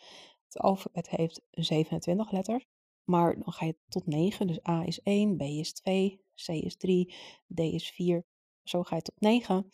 Het 0.43 0.57
alfabet 0.57 1.09
heeft 1.09 1.41
27 1.51 2.31
letters. 2.31 2.65
Maar 3.03 3.33
dan 3.33 3.53
ga 3.53 3.65
je 3.65 3.75
tot 3.87 4.05
9. 4.05 4.47
Dus 4.47 4.67
A 4.67 4.83
is 4.85 5.01
1, 5.01 5.37
B 5.37 5.41
is 5.41 5.73
2, 5.73 6.21
C 6.45 6.47
is 6.47 6.77
3, 6.77 7.13
D 7.53 7.59
is 7.59 7.89
4, 7.89 8.25
zo 8.63 8.83
ga 8.83 8.95
je 8.95 9.01
tot 9.01 9.19
9. 9.19 9.71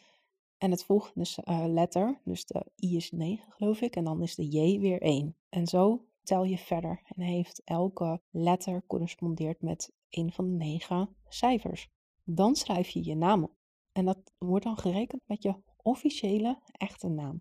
En 0.57 0.71
het 0.71 0.83
volgende 0.83 1.27
uh, 1.43 1.65
letter, 1.67 2.21
dus 2.23 2.45
de 2.45 2.65
I 2.83 2.95
is 2.95 3.11
9 3.11 3.51
geloof 3.51 3.81
ik, 3.81 3.95
en 3.95 4.03
dan 4.03 4.21
is 4.21 4.35
de 4.35 4.47
J 4.47 4.79
weer 4.79 5.01
1. 5.01 5.37
En 5.49 5.67
zo 5.67 6.05
tel 6.25 6.43
je 6.43 6.57
verder 6.57 7.01
en 7.15 7.21
heeft 7.21 7.61
elke 7.63 8.21
letter 8.29 8.83
correspondeert 8.87 9.61
met 9.61 9.93
een 10.09 10.31
van 10.31 10.45
de 10.45 10.51
negen 10.51 11.15
cijfers. 11.27 11.89
Dan 12.23 12.55
schrijf 12.55 12.89
je 12.89 13.05
je 13.05 13.15
naam 13.15 13.43
op. 13.43 13.51
En 13.91 14.05
dat 14.05 14.33
wordt 14.37 14.65
dan 14.65 14.77
gerekend 14.77 15.21
met 15.25 15.43
je 15.43 15.55
officiële 15.81 16.59
echte 16.71 17.07
naam. 17.07 17.37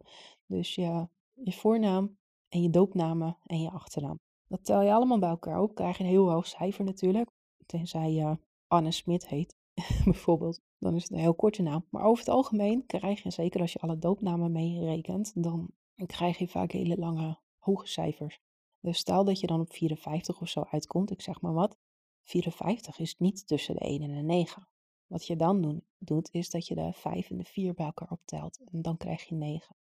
Dus 0.47 0.75
je, 0.75 1.09
je 1.33 1.53
voornaam 1.53 2.17
en 2.49 2.63
je 2.63 2.71
doopnamen 2.71 3.37
en 3.43 3.61
je 3.61 3.71
achternaam. 3.71 4.21
Dat 4.49 4.65
tel 4.65 4.83
je 4.83 4.93
allemaal 4.93 5.19
bij 5.19 5.29
elkaar 5.29 5.61
op. 5.61 5.75
Krijg 5.75 5.99
je 5.99 6.05
een 6.05 6.11
heel 6.11 6.31
hoog 6.31 6.47
cijfer 6.47 6.85
natuurlijk. 6.85 7.31
Tenzij 7.67 8.13
je 8.13 8.39
Anne 8.67 8.91
Smit 8.91 9.29
heet, 9.29 9.57
bijvoorbeeld 10.05 10.61
dan 10.85 10.95
is 10.95 11.03
het 11.03 11.11
een 11.13 11.19
heel 11.19 11.35
korte 11.35 11.63
naam. 11.63 11.85
Maar 11.91 12.05
over 12.05 12.25
het 12.25 12.35
algemeen 12.35 12.87
krijg 12.87 13.23
je, 13.23 13.31
zeker 13.31 13.61
als 13.61 13.73
je 13.73 13.79
alle 13.79 13.99
doopnamen 13.99 14.53
meerekent, 14.53 15.43
dan 15.43 15.71
krijg 16.07 16.39
je 16.39 16.49
vaak 16.49 16.73
hele 16.73 16.97
lange, 16.97 17.39
hoge 17.59 17.87
cijfers. 17.87 18.41
Dus 18.85 18.99
stel 18.99 19.25
dat 19.25 19.41
je 19.41 19.47
dan 19.47 19.61
op 19.61 19.73
54 19.73 20.41
of 20.41 20.49
zo 20.49 20.65
uitkomt, 20.71 21.11
ik 21.11 21.21
zeg 21.21 21.41
maar 21.41 21.53
wat. 21.53 21.77
54 22.23 22.99
is 22.99 23.19
niet 23.19 23.47
tussen 23.47 23.75
de 23.75 23.81
1 23.81 24.03
en 24.03 24.15
de 24.15 24.23
9. 24.23 24.69
Wat 25.07 25.27
je 25.27 25.37
dan 25.37 25.83
doet, 25.99 26.29
is 26.33 26.51
dat 26.51 26.67
je 26.67 26.75
de 26.75 26.93
5 26.93 27.31
en 27.31 27.37
de 27.37 27.45
4 27.45 27.75
bij 27.75 27.87
elkaar 27.87 28.11
optelt. 28.11 28.61
En 28.73 28.83
dan 28.83 28.97
krijg 28.97 29.23
je 29.23 29.35
9. 29.35 29.77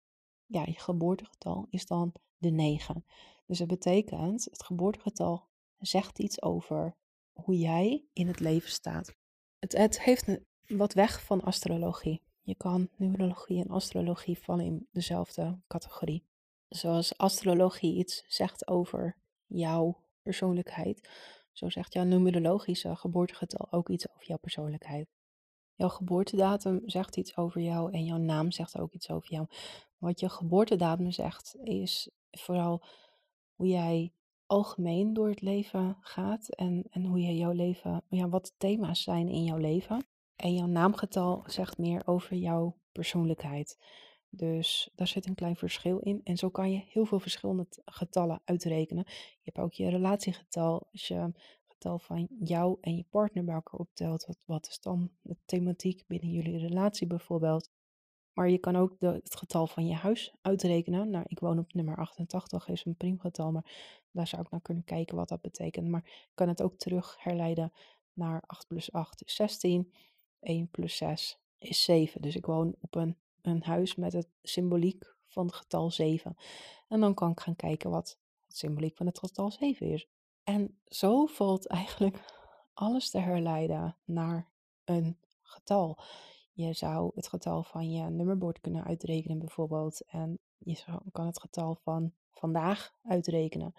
Ja, 0.47 0.63
je 0.67 0.79
geboortegetal 0.79 1.67
is 1.71 1.87
dan 1.87 2.13
de 2.37 2.51
9. 2.51 3.05
Dus 3.47 3.59
dat 3.59 3.69
betekent, 3.69 4.45
het 4.45 4.65
geboortegetal 4.65 5.49
zegt 5.79 6.19
iets 6.19 6.43
over 6.43 6.97
hoe 7.33 7.59
jij 7.59 8.05
in 8.13 8.27
het 8.27 8.41
leven 8.41 8.71
staat. 8.71 9.15
Het, 9.59 9.73
het 9.73 10.03
heeft 10.03 10.39
wat 10.67 10.93
weg 10.93 11.25
van 11.25 11.43
astrologie. 11.43 12.23
Je 12.43 12.55
kan 12.55 12.89
numerologie 12.97 13.63
en 13.65 13.71
astrologie 13.71 14.39
vallen 14.39 14.65
in 14.65 14.89
dezelfde 14.91 15.61
categorie. 15.67 16.28
Zoals 16.69 17.19
astrologie 17.19 17.97
iets 17.97 18.25
zegt 18.27 18.69
over 18.69 19.17
jouw 19.47 20.05
persoonlijkheid, 20.23 21.09
zo 21.53 21.69
zegt 21.69 21.93
jouw 21.93 22.05
numerologische 22.05 22.97
geboortegetal 22.97 23.73
ook 23.73 23.89
iets 23.89 24.11
over 24.11 24.27
jouw 24.27 24.39
persoonlijkheid. 24.39 25.09
Jouw 25.75 25.89
geboortedatum 25.89 26.83
zegt 26.85 27.17
iets 27.17 27.37
over 27.37 27.61
jou 27.61 27.93
en 27.93 28.05
jouw 28.05 28.17
naam 28.17 28.51
zegt 28.51 28.79
ook 28.79 28.93
iets 28.93 29.11
over 29.11 29.31
jou. 29.31 29.47
Wat 29.99 30.21
je 30.21 30.29
geboortedatum 30.29 31.11
zegt 31.11 31.57
is 31.63 32.11
vooral 32.31 32.85
hoe 33.55 33.67
jij 33.67 34.13
algemeen 34.47 35.13
door 35.13 35.29
het 35.29 35.41
leven 35.41 35.97
gaat 36.01 36.49
en, 36.49 36.87
en 36.91 37.05
hoe 37.05 37.21
je 37.21 37.37
jouw 37.37 37.53
leven, 37.53 38.03
ja, 38.09 38.29
wat 38.29 38.55
thema's 38.57 39.03
zijn 39.03 39.29
in 39.29 39.45
jouw 39.45 39.57
leven. 39.57 40.07
En 40.37 40.55
jouw 40.55 40.67
naamgetal 40.67 41.45
zegt 41.47 41.79
meer 41.79 42.07
over 42.07 42.37
jouw 42.37 42.77
persoonlijkheid. 42.93 43.79
Dus 44.31 44.91
daar 44.95 45.07
zit 45.07 45.27
een 45.27 45.35
klein 45.35 45.57
verschil 45.57 45.99
in. 45.99 46.21
En 46.25 46.37
zo 46.37 46.49
kan 46.49 46.71
je 46.73 46.85
heel 46.89 47.05
veel 47.05 47.21
verschillende 47.21 47.67
getallen 47.85 48.41
uitrekenen. 48.45 49.05
Je 49.07 49.51
hebt 49.53 49.59
ook 49.59 49.73
je 49.73 49.89
relatiegetal. 49.89 50.89
Als 50.93 51.09
je 51.09 51.15
het 51.15 51.35
getal 51.67 51.99
van 51.99 52.29
jou 52.39 52.79
en 52.81 52.97
je 52.97 53.05
partner 53.11 53.45
bij 53.45 53.55
elkaar 53.55 53.81
optelt, 53.81 54.27
wat, 54.27 54.39
wat 54.45 54.69
is 54.69 54.81
dan 54.81 55.11
de 55.21 55.37
thematiek 55.45 56.05
binnen 56.07 56.31
jullie 56.31 56.59
relatie 56.59 57.07
bijvoorbeeld? 57.07 57.71
Maar 58.33 58.51
je 58.51 58.59
kan 58.59 58.77
ook 58.77 58.97
het 58.99 59.37
getal 59.37 59.67
van 59.67 59.87
je 59.87 59.95
huis 59.95 60.35
uitrekenen. 60.41 61.11
Nou, 61.11 61.25
ik 61.29 61.39
woon 61.39 61.59
op 61.59 61.73
nummer 61.73 61.97
88, 61.97 62.69
is 62.69 62.85
een 62.85 62.97
priemgetal, 62.97 63.53
maar 63.53 64.01
daar 64.11 64.27
zou 64.27 64.43
ik 64.43 64.51
naar 64.51 64.61
kunnen 64.61 64.85
kijken 64.85 65.17
wat 65.17 65.29
dat 65.29 65.41
betekent. 65.41 65.89
Maar 65.89 66.03
ik 66.05 66.33
kan 66.35 66.49
het 66.49 66.63
ook 66.63 66.77
terug 66.77 67.17
herleiden 67.19 67.73
naar 68.13 68.43
8 68.47 68.67
plus 68.67 68.93
8 68.93 69.25
is 69.25 69.35
16. 69.35 69.93
1 70.41 70.69
plus 70.71 70.97
6 70.97 71.39
is 71.59 71.85
7. 71.85 72.23
Dus 72.23 72.37
ik 72.37 72.47
woon 72.47 72.75
op 72.81 72.95
een, 72.95 73.17
een 73.43 73.63
huis 73.63 73.95
met 73.95 74.13
het 74.13 74.29
symboliek 74.43 75.15
van 75.27 75.47
het 75.47 75.55
getal 75.55 75.91
7. 75.91 76.37
En 76.89 77.01
dan 77.01 77.15
kan 77.15 77.31
ik 77.31 77.41
gaan 77.41 77.57
kijken 77.57 77.91
wat 77.91 78.19
het 78.47 78.57
symboliek 78.57 78.97
van 78.97 79.07
het 79.07 79.19
getal 79.19 79.51
7 79.51 79.87
is. 79.87 80.09
En 80.45 80.79
zo 80.87 81.27
valt 81.27 81.67
eigenlijk 81.81 82.21
alles 82.73 83.11
te 83.11 83.19
herleiden 83.19 83.97
naar 84.05 84.49
een 84.85 85.19
getal. 85.43 85.99
Je 86.53 86.73
zou 86.73 87.11
het 87.15 87.29
getal 87.29 87.63
van 87.63 87.91
je 87.91 88.11
nummerbord 88.11 88.61
kunnen 88.61 88.85
uitrekenen 88.85 89.39
bijvoorbeeld. 89.39 90.03
En 90.07 90.39
je 90.59 90.85
kan 91.13 91.27
het 91.27 91.41
getal 91.41 91.75
van 91.83 92.13
vandaag 92.31 92.95
uitrekenen. 93.03 93.75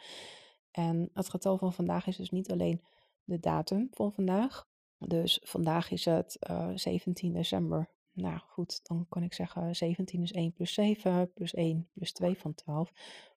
En 0.71 1.09
het 1.13 1.29
getal 1.29 1.57
van 1.57 1.73
vandaag 1.73 2.07
is 2.07 2.17
dus 2.17 2.29
niet 2.29 2.51
alleen 2.51 2.83
de 3.23 3.39
datum 3.39 3.87
van 3.91 4.11
vandaag, 4.11 4.67
dus 4.97 5.39
vandaag 5.43 5.91
is 5.91 6.05
het 6.05 6.37
uh, 6.49 6.69
eh, 6.69 6.77
17 6.77 7.33
december. 7.33 7.89
Nou 8.19 8.39
goed, 8.39 8.79
dan 8.88 9.05
kan 9.09 9.23
ik 9.23 9.33
zeggen 9.33 9.75
17 9.75 10.21
is 10.21 10.31
1 10.31 10.53
plus 10.53 10.73
7 10.73 11.33
plus 11.33 11.53
1 11.53 11.89
plus 11.93 12.11
2 12.11 12.38
van 12.38 12.53
12 12.53 12.91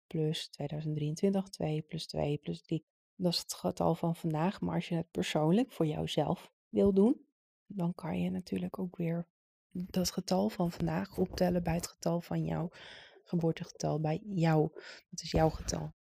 plus 0.06 0.48
2023 0.48 1.48
2 1.48 1.82
plus 1.82 2.06
2 2.06 2.38
plus 2.38 2.62
3. 2.62 2.84
Dat 3.16 3.32
is 3.32 3.38
het 3.38 3.54
getal 3.54 3.94
van 3.94 4.16
vandaag. 4.16 4.60
Maar 4.60 4.74
als 4.74 4.88
je 4.88 4.94
het 4.94 5.10
persoonlijk 5.10 5.72
voor 5.72 5.86
jouzelf 5.86 6.52
wil 6.68 6.92
doen, 6.92 7.26
dan 7.66 7.94
kan 7.94 8.20
je 8.20 8.30
natuurlijk 8.30 8.78
ook 8.78 8.96
weer 8.96 9.26
dat 9.70 10.10
getal 10.10 10.48
van 10.48 10.72
vandaag 10.72 11.18
optellen 11.18 11.62
bij 11.62 11.74
het 11.74 11.86
getal 11.86 12.20
van 12.20 12.44
jouw 12.44 12.70
geboortegetal, 13.24 14.00
bij 14.00 14.20
jou. 14.24 14.70
Dat 15.10 15.22
is 15.22 15.30
jouw 15.30 15.50
getal. 15.50 15.92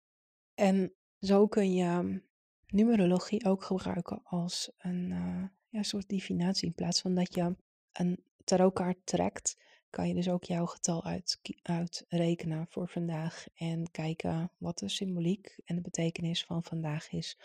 En 0.54 0.94
zo 1.20 1.46
kun 1.46 1.72
je 1.72 2.22
numerologie 2.66 3.44
ook 3.44 3.62
gebruiken 3.62 4.20
als 4.24 4.72
een 4.78 5.10
uh, 5.10 5.44
ja, 5.68 5.82
soort 5.82 6.08
divinatie. 6.08 6.66
In 6.66 6.74
plaats 6.74 7.00
van 7.00 7.14
dat 7.14 7.34
je 7.34 7.56
een 7.92 8.24
tarotkaart 8.44 8.98
trekt 9.04 9.56
kan 9.90 10.08
je 10.08 10.14
dus 10.14 10.28
ook 10.28 10.44
jouw 10.44 10.66
getal 10.66 11.04
uit, 11.04 11.40
uitrekenen 11.62 12.66
voor 12.68 12.88
vandaag 12.88 13.46
en 13.54 13.90
kijken 13.90 14.52
wat 14.58 14.78
de 14.78 14.88
symboliek 14.88 15.58
en 15.64 15.74
de 15.74 15.82
betekenis 15.82 16.44
van 16.44 16.64
vandaag 16.64 17.12
is, 17.12 17.38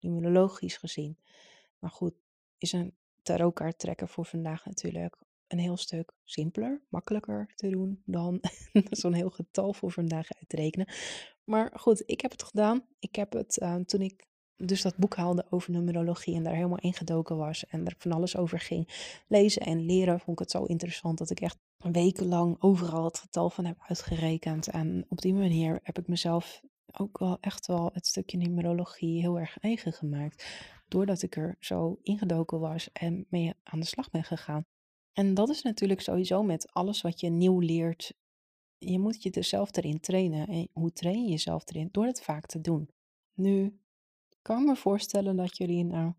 numerologisch 0.00 0.76
gezien. 0.76 1.18
Maar 1.78 1.90
goed, 1.90 2.14
is 2.58 2.72
een 2.72 2.94
tarotkaart 3.22 3.78
trekken 3.78 4.08
voor 4.08 4.24
vandaag 4.26 4.64
natuurlijk 4.64 5.18
een 5.46 5.58
heel 5.58 5.76
stuk 5.76 6.12
simpeler, 6.24 6.82
makkelijker 6.88 7.52
te 7.54 7.68
doen 7.68 8.02
dan 8.04 8.40
zo'n 8.90 9.12
heel 9.12 9.30
getal 9.30 9.72
voor 9.72 9.92
vandaag 9.92 10.32
uitrekenen. 10.32 10.88
Maar 11.44 11.72
goed, 11.74 12.02
ik 12.06 12.20
heb 12.20 12.30
het 12.30 12.42
gedaan. 12.42 12.86
Ik 12.98 13.14
heb 13.14 13.32
het 13.32 13.60
uh, 13.62 13.76
toen 13.76 14.00
ik 14.00 14.26
dus 14.56 14.82
dat 14.82 14.96
boek 14.96 15.16
haalde 15.16 15.46
over 15.50 15.70
numerologie 15.70 16.34
en 16.34 16.42
daar 16.42 16.54
helemaal 16.54 16.78
ingedoken 16.78 17.36
was 17.36 17.66
en 17.66 17.86
er 17.86 17.94
van 17.98 18.12
alles 18.12 18.36
over 18.36 18.60
ging 18.60 18.88
lezen 19.28 19.62
en 19.62 19.86
leren, 19.86 20.20
vond 20.20 20.40
ik 20.40 20.44
het 20.44 20.50
zo 20.50 20.64
interessant 20.64 21.18
dat 21.18 21.30
ik 21.30 21.40
echt 21.40 21.58
wekenlang 21.76 22.56
overal 22.58 23.04
het 23.04 23.18
getal 23.18 23.50
van 23.50 23.64
heb 23.64 23.76
uitgerekend. 23.88 24.68
En 24.68 25.06
op 25.08 25.20
die 25.20 25.34
manier 25.34 25.80
heb 25.82 25.98
ik 25.98 26.08
mezelf 26.08 26.60
ook 26.92 27.18
wel 27.18 27.38
echt 27.40 27.66
wel 27.66 27.90
het 27.92 28.06
stukje 28.06 28.36
numerologie 28.36 29.20
heel 29.20 29.38
erg 29.38 29.58
eigen 29.58 29.92
gemaakt. 29.92 30.46
Doordat 30.88 31.22
ik 31.22 31.36
er 31.36 31.56
zo 31.60 31.98
ingedoken 32.02 32.60
was 32.60 32.92
en 32.92 33.26
mee 33.28 33.54
aan 33.62 33.80
de 33.80 33.86
slag 33.86 34.10
ben 34.10 34.24
gegaan. 34.24 34.64
En 35.12 35.34
dat 35.34 35.48
is 35.48 35.62
natuurlijk 35.62 36.00
sowieso 36.00 36.42
met 36.42 36.72
alles 36.72 37.02
wat 37.02 37.20
je 37.20 37.28
nieuw 37.28 37.58
leert. 37.58 38.14
Je 38.78 38.98
moet 38.98 39.22
je 39.22 39.30
er 39.30 39.44
zelf 39.44 39.76
erin 39.76 40.00
trainen. 40.00 40.46
En 40.46 40.68
hoe 40.72 40.92
train 40.92 41.24
je 41.24 41.30
jezelf 41.30 41.62
erin? 41.66 41.88
Door 41.92 42.06
het 42.06 42.22
vaak 42.22 42.46
te 42.46 42.60
doen. 42.60 42.88
Nu 43.34 43.78
kan 44.44 44.64
me 44.64 44.76
voorstellen 44.76 45.36
dat 45.36 45.56
jullie 45.56 45.84
nou 45.84 46.12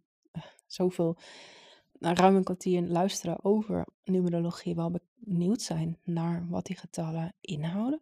zoveel, 0.66 1.18
na 2.00 2.14
ruim 2.14 2.36
een 2.36 2.44
kwartier 2.44 2.82
luisteren 2.82 3.44
over 3.44 3.88
numerologie 4.04 4.76
wel 4.76 4.92
benieuwd 5.16 5.62
zijn 5.62 6.00
naar 6.04 6.50
wat 6.50 6.66
die 6.66 6.78
getallen 6.78 7.34
inhouden. 7.42 8.02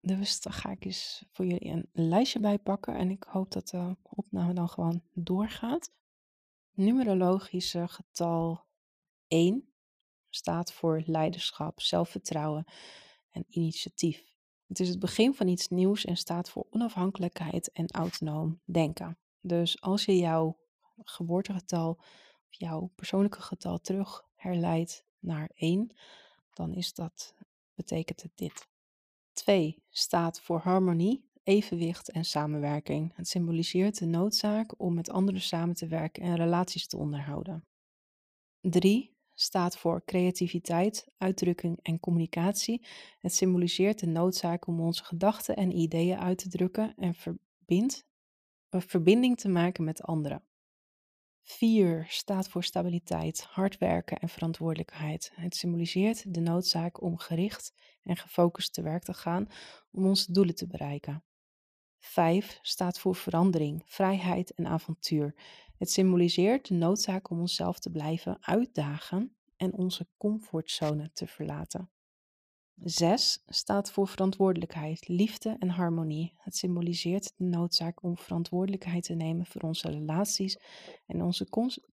Dus 0.00 0.40
daar 0.40 0.52
ga 0.52 0.70
ik 0.70 0.84
eens 0.84 1.24
voor 1.30 1.44
jullie 1.46 1.70
een 1.70 1.88
lijstje 1.92 2.40
bij 2.40 2.58
pakken 2.58 2.94
en 2.94 3.10
ik 3.10 3.24
hoop 3.28 3.50
dat 3.50 3.68
de 3.68 3.96
opname 4.02 4.52
dan 4.52 4.68
gewoon 4.68 5.02
doorgaat. 5.12 5.90
Numerologische 6.74 7.88
getal 7.88 8.64
1 9.28 9.72
staat 10.30 10.72
voor 10.72 11.02
leiderschap, 11.06 11.80
zelfvertrouwen 11.80 12.64
en 13.30 13.44
initiatief. 13.48 14.24
Het 14.66 14.80
is 14.80 14.88
het 14.88 14.98
begin 14.98 15.34
van 15.34 15.48
iets 15.48 15.68
nieuws 15.68 16.04
en 16.04 16.16
staat 16.16 16.50
voor 16.50 16.66
onafhankelijkheid 16.70 17.72
en 17.72 17.86
autonoom 17.90 18.60
denken. 18.64 19.16
Dus 19.42 19.80
als 19.80 20.04
je 20.04 20.16
jouw 20.16 20.58
geboortegetal 21.04 21.90
of 22.48 22.48
jouw 22.50 22.90
persoonlijke 22.94 23.40
getal 23.40 23.80
terug 23.80 24.24
herleidt 24.34 25.04
naar 25.18 25.50
1, 25.54 25.96
dan 26.52 26.74
is 26.74 26.94
dat, 26.94 27.34
betekent 27.74 28.22
het 28.22 28.32
dit. 28.34 28.68
2 29.32 29.82
staat 29.90 30.40
voor 30.40 30.58
harmonie, 30.58 31.30
evenwicht 31.42 32.10
en 32.10 32.24
samenwerking. 32.24 33.12
Het 33.16 33.28
symboliseert 33.28 33.98
de 33.98 34.06
noodzaak 34.06 34.80
om 34.80 34.94
met 34.94 35.10
anderen 35.10 35.40
samen 35.40 35.74
te 35.74 35.86
werken 35.86 36.22
en 36.22 36.36
relaties 36.36 36.86
te 36.86 36.96
onderhouden. 36.96 37.64
3 38.60 39.16
staat 39.34 39.76
voor 39.76 40.04
creativiteit, 40.04 41.08
uitdrukking 41.18 41.78
en 41.82 42.00
communicatie. 42.00 42.86
Het 43.20 43.34
symboliseert 43.34 43.98
de 43.98 44.06
noodzaak 44.06 44.66
om 44.66 44.80
onze 44.80 45.04
gedachten 45.04 45.56
en 45.56 45.76
ideeën 45.76 46.18
uit 46.18 46.38
te 46.38 46.48
drukken 46.48 46.94
en 46.96 47.14
verbindt, 47.14 48.04
een 48.72 48.82
verbinding 48.82 49.38
te 49.38 49.48
maken 49.48 49.84
met 49.84 50.02
anderen. 50.02 50.42
4 51.42 52.06
staat 52.08 52.48
voor 52.48 52.64
stabiliteit, 52.64 53.42
hard 53.42 53.78
werken 53.78 54.18
en 54.18 54.28
verantwoordelijkheid. 54.28 55.32
Het 55.34 55.56
symboliseert 55.56 56.34
de 56.34 56.40
noodzaak 56.40 57.02
om 57.02 57.18
gericht 57.18 57.74
en 58.02 58.16
gefocust 58.16 58.72
te 58.72 58.82
werk 58.82 59.02
te 59.02 59.14
gaan 59.14 59.46
om 59.90 60.06
onze 60.06 60.32
doelen 60.32 60.54
te 60.54 60.66
bereiken. 60.66 61.24
5 61.98 62.58
staat 62.62 62.98
voor 62.98 63.14
verandering, 63.14 63.82
vrijheid 63.84 64.54
en 64.54 64.66
avontuur. 64.66 65.34
Het 65.78 65.90
symboliseert 65.90 66.68
de 66.68 66.74
noodzaak 66.74 67.30
om 67.30 67.40
onszelf 67.40 67.78
te 67.78 67.90
blijven 67.90 68.36
uitdagen 68.40 69.36
en 69.56 69.72
onze 69.72 70.08
comfortzone 70.16 71.10
te 71.12 71.26
verlaten. 71.26 71.90
6 72.84 73.42
staat 73.46 73.90
voor 73.90 74.08
verantwoordelijkheid, 74.08 75.08
liefde 75.08 75.56
en 75.58 75.68
harmonie. 75.68 76.32
Het 76.36 76.56
symboliseert 76.56 77.32
de 77.36 77.44
noodzaak 77.44 78.02
om 78.02 78.18
verantwoordelijkheid 78.18 79.04
te 79.04 79.14
nemen 79.14 79.46
voor 79.46 79.60
onze 79.60 79.90
relaties 79.90 80.58
en 81.06 81.22
ons 81.22 81.44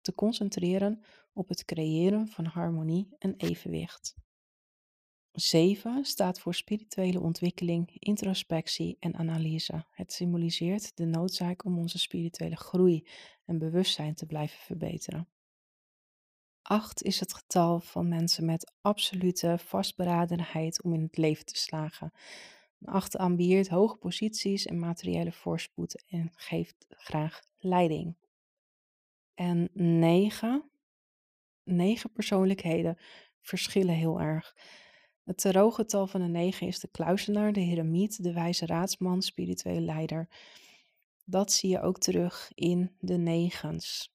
te 0.02 0.14
concentreren 0.16 1.04
op 1.34 1.48
het 1.48 1.66
creëren 1.66 2.28
van 2.28 2.46
harmonie 2.46 3.16
en 3.20 3.34
evenwicht. 3.38 4.16
7 5.32 6.06
staat 6.06 6.40
voor 6.40 6.54
spirituele 6.54 7.20
ontwikkeling, 7.20 7.90
introspectie 8.00 8.98
en 9.00 9.16
analyse. 9.16 9.86
Het 9.92 10.14
symboliseert 10.14 10.98
de 10.98 11.06
noodzaak 11.06 11.66
om 11.66 11.78
onze 11.78 12.00
spirituele 12.00 12.58
groei 12.58 13.08
en 13.46 13.58
bewustzijn 13.58 14.16
te 14.16 14.26
blijven 14.26 14.60
verbeteren. 14.60 15.28
8 16.70 17.04
is 17.04 17.20
het 17.20 17.34
getal 17.34 17.80
van 17.80 18.08
mensen 18.08 18.46
met 18.46 18.72
absolute 18.82 19.58
vastberadenheid 19.58 20.82
om 20.82 20.94
in 20.94 21.02
het 21.02 21.18
leven 21.18 21.46
te 21.46 21.58
slagen. 21.58 22.14
8 22.86 23.18
ambieert 23.18 23.68
hoge 23.68 23.96
posities 23.96 24.66
en 24.66 24.80
materiële 24.80 25.32
voorspoed 25.32 26.04
en 26.08 26.32
geeft 26.36 26.86
graag 26.90 27.42
leiding. 27.58 28.16
En 29.34 29.70
9, 29.74 30.70
9 31.64 32.12
persoonlijkheden 32.12 32.98
verschillen 33.42 33.96
heel 33.96 34.22
erg. 34.22 34.56
Het 35.24 35.38
tarotgetal 35.38 36.08
van 36.08 36.22
een 36.22 36.32
9 36.32 36.68
is 36.68 36.80
de 36.80 36.88
kluizenaar, 36.92 37.54
de 37.54 37.60
heremiet, 37.60 38.24
de 38.24 38.34
wijze 38.34 38.66
raadsman, 38.66 39.22
spirituele 39.22 39.82
leider. 39.82 40.30
Dat 41.26 41.52
zie 41.52 41.70
je 41.70 41.82
ook 41.82 41.98
terug 41.98 42.52
in 42.54 42.96
de 43.00 43.18
negens. 43.18 44.14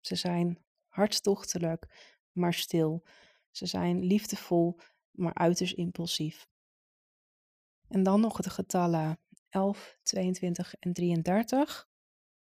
Ze 0.00 0.14
zijn 0.14 0.64
hartstochtelijk, 0.96 1.86
maar 2.32 2.54
stil. 2.54 3.04
Ze 3.50 3.66
zijn 3.66 4.04
liefdevol, 4.04 4.78
maar 5.10 5.34
uiterst 5.34 5.74
impulsief. 5.74 6.48
En 7.88 8.02
dan 8.02 8.20
nog 8.20 8.40
de 8.40 8.50
getallen 8.50 9.18
11, 9.48 9.98
22 10.02 10.74
en 10.74 10.92
33. 10.92 11.88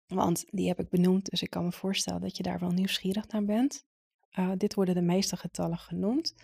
Want 0.07 0.43
die 0.47 0.67
heb 0.67 0.79
ik 0.79 0.89
benoemd, 0.89 1.29
dus 1.29 1.41
ik 1.41 1.49
kan 1.49 1.63
me 1.63 1.71
voorstellen 1.71 2.21
dat 2.21 2.37
je 2.37 2.43
daar 2.43 2.59
wel 2.59 2.71
nieuwsgierig 2.71 3.27
naar 3.27 3.45
bent. 3.45 3.85
Uh, 4.39 4.51
dit 4.57 4.73
worden 4.73 4.95
de 4.95 5.01
meeste 5.01 5.37
getallen 5.37 5.77
genoemd. 5.77 6.35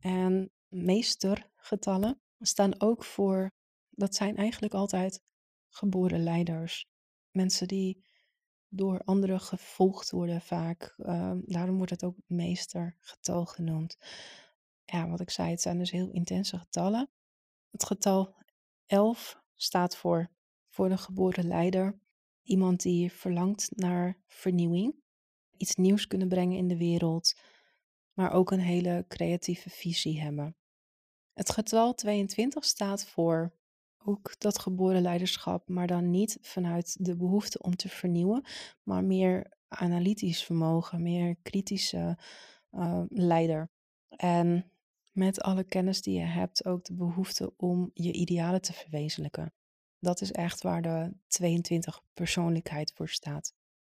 En 0.00 0.50
meestergetallen 0.68 2.20
staan 2.38 2.80
ook 2.80 3.04
voor, 3.04 3.50
dat 3.90 4.14
zijn 4.14 4.36
eigenlijk 4.36 4.74
altijd 4.74 5.22
geboren 5.68 6.22
leiders. 6.22 6.86
Mensen 7.30 7.68
die 7.68 8.04
door 8.76 9.00
anderen 9.04 9.40
gevolgd 9.40 10.10
worden 10.10 10.40
vaak. 10.40 10.94
Ehm, 10.98 11.40
daarom 11.44 11.76
wordt 11.76 11.90
het 11.90 12.04
ook 12.04 12.16
meestergetal 12.26 13.46
genoemd. 13.46 13.98
Ja, 14.84 15.08
wat 15.08 15.20
ik 15.20 15.30
zei, 15.30 15.50
het 15.50 15.60
zijn 15.60 15.78
dus 15.78 15.90
heel 15.90 16.10
intense 16.10 16.58
getallen. 16.58 17.10
Het 17.70 17.84
getal 17.84 18.34
11 18.86 19.42
staat 19.54 19.96
voor, 19.96 20.30
voor 20.68 20.88
de 20.88 20.98
geboren 20.98 21.46
leider. 21.46 21.98
Iemand 22.42 22.82
die 22.82 23.12
verlangt 23.12 23.70
naar 23.76 24.18
vernieuwing. 24.26 24.94
Iets 25.56 25.74
nieuws 25.74 26.06
kunnen 26.06 26.28
brengen 26.28 26.56
in 26.56 26.68
de 26.68 26.76
wereld. 26.76 27.34
Maar 28.12 28.32
ook 28.32 28.50
een 28.50 28.60
hele 28.60 29.04
creatieve 29.08 29.70
visie 29.70 30.20
hebben. 30.20 30.56
Het 31.32 31.50
getal 31.50 31.94
22 31.94 32.64
staat 32.64 33.06
voor 33.06 33.52
ook 34.04 34.34
dat 34.38 34.58
geboren 34.58 35.02
leiderschap, 35.02 35.68
maar 35.68 35.86
dan 35.86 36.10
niet 36.10 36.38
vanuit 36.40 36.96
de 37.04 37.16
behoefte 37.16 37.62
om 37.62 37.76
te 37.76 37.88
vernieuwen, 37.88 38.44
maar 38.82 39.04
meer 39.04 39.52
analytisch 39.68 40.44
vermogen, 40.44 41.02
meer 41.02 41.36
kritische 41.42 42.18
uh, 42.72 43.02
leider. 43.08 43.70
En 44.08 44.70
met 45.12 45.40
alle 45.40 45.64
kennis 45.64 46.02
die 46.02 46.18
je 46.18 46.24
hebt, 46.24 46.64
ook 46.64 46.84
de 46.84 46.94
behoefte 46.94 47.52
om 47.56 47.90
je 47.94 48.12
idealen 48.12 48.60
te 48.60 48.72
verwezenlijken. 48.72 49.52
Dat 49.98 50.20
is 50.20 50.32
echt 50.32 50.62
waar 50.62 50.82
de 50.82 51.12
22 51.26 52.00
persoonlijkheid 52.14 52.92
voor 52.94 53.08
staat. 53.08 53.54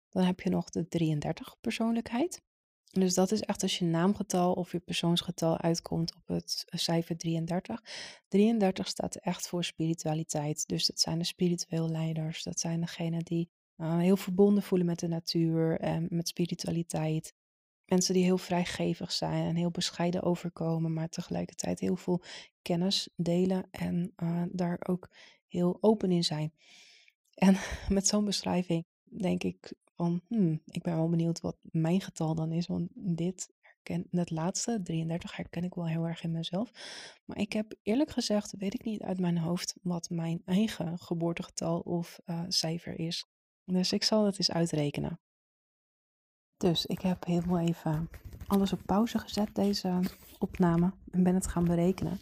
Dan 0.10 0.24
heb 0.24 0.40
je 0.40 0.50
nog 0.50 0.70
de 0.70 0.88
33 0.88 1.56
persoonlijkheid. 1.62 2.42
Dus 2.90 3.14
dat 3.14 3.32
is 3.32 3.42
echt 3.42 3.62
als 3.62 3.80
je 3.80 3.86
naamgetal 3.86 4.54
of 4.54 4.72
je 4.72 4.80
persoonsgetal 4.80 5.58
uitkomt 5.58 6.16
op 6.16 6.28
het 6.28 6.66
cijfer 6.68 7.18
33. 7.18 7.84
33 8.28 8.88
staat 8.88 9.16
echt 9.16 9.48
voor 9.48 9.64
spiritualiteit. 9.64 10.68
Dus 10.68 10.86
dat 10.86 11.00
zijn 11.00 11.20
de 11.20 11.26
spiritueel 11.26 11.90
leiders. 11.90 12.44
Dat 12.44 12.60
zijn 12.60 12.82
degenen 12.82 13.24
die 13.24 13.50
uh, 13.78 13.98
heel 13.98 14.18
verbonden 14.18 14.64
voelen 14.64 14.88
met 14.88 15.00
de 15.00 15.08
natuur 15.08 15.80
en 15.80 16.08
met 16.10 16.28
spiritualiteit. 16.28 17.34
Mensen 17.86 18.14
die 18.14 18.24
heel 18.24 18.38
vrijgevig 18.38 19.12
zijn 19.12 19.46
en 19.46 19.56
heel 19.56 19.72
bescheiden 19.72 20.24
overkomen, 20.24 20.94
maar 20.94 21.10
tegelijkertijd 21.10 21.80
heel 21.80 21.96
veel 21.96 22.24
kennis 22.62 23.10
delen 23.16 23.68
en 23.72 24.14
uh, 24.24 24.44
daar 24.52 24.78
ook 24.80 25.10
heel 25.48 25.78
open 25.82 26.12
in 26.12 26.24
zijn. 26.24 26.54
En 27.34 27.58
met 27.90 28.08
zo'n 28.08 28.26
beschrijving 28.26 28.86
denk 29.04 29.44
ik 29.44 29.74
hmm, 30.06 30.62
ik 30.66 30.84
ben 30.84 30.96
wel 30.96 31.10
benieuwd 31.10 31.42
wat 31.42 31.58
mijn 31.62 32.02
getal 32.02 32.36
dan 32.36 32.52
is, 32.52 32.68
want 32.68 32.90
dit 32.94 33.50
herken 33.62 34.08
laatste, 34.36 34.82
33, 34.84 35.36
herken 35.36 35.64
ik 35.64 35.74
wel 35.74 35.88
heel 35.88 36.08
erg 36.08 36.24
in 36.24 36.32
mezelf. 36.32 36.72
Maar 37.26 37.38
ik 37.38 37.54
heb 37.54 37.76
eerlijk 37.82 38.12
gezegd, 38.12 38.54
weet 38.58 38.74
ik 38.74 38.84
niet 38.84 39.02
uit 39.02 39.20
mijn 39.20 39.38
hoofd 39.38 39.76
wat 39.82 40.10
mijn 40.10 40.42
eigen 40.46 41.00
geboortegetal 41.00 41.80
of 41.80 42.20
uh, 42.26 42.44
cijfer 42.48 43.00
is. 43.00 43.26
Dus 43.64 43.92
ik 43.92 44.04
zal 44.04 44.26
het 44.26 44.38
eens 44.38 44.52
uitrekenen. 44.52 45.20
Dus 46.58 46.86
ik 46.86 47.02
heb 47.02 47.26
heel 47.26 47.60
even 47.60 48.10
alles 48.48 48.74
op 48.74 48.82
pauze 48.86 49.20
gezet, 49.20 49.56
deze 49.56 50.00
opname, 50.40 50.94
en 51.12 51.24
ben 51.24 51.36
het 51.36 51.48
gaan 51.48 51.66
berekenen. 51.66 52.20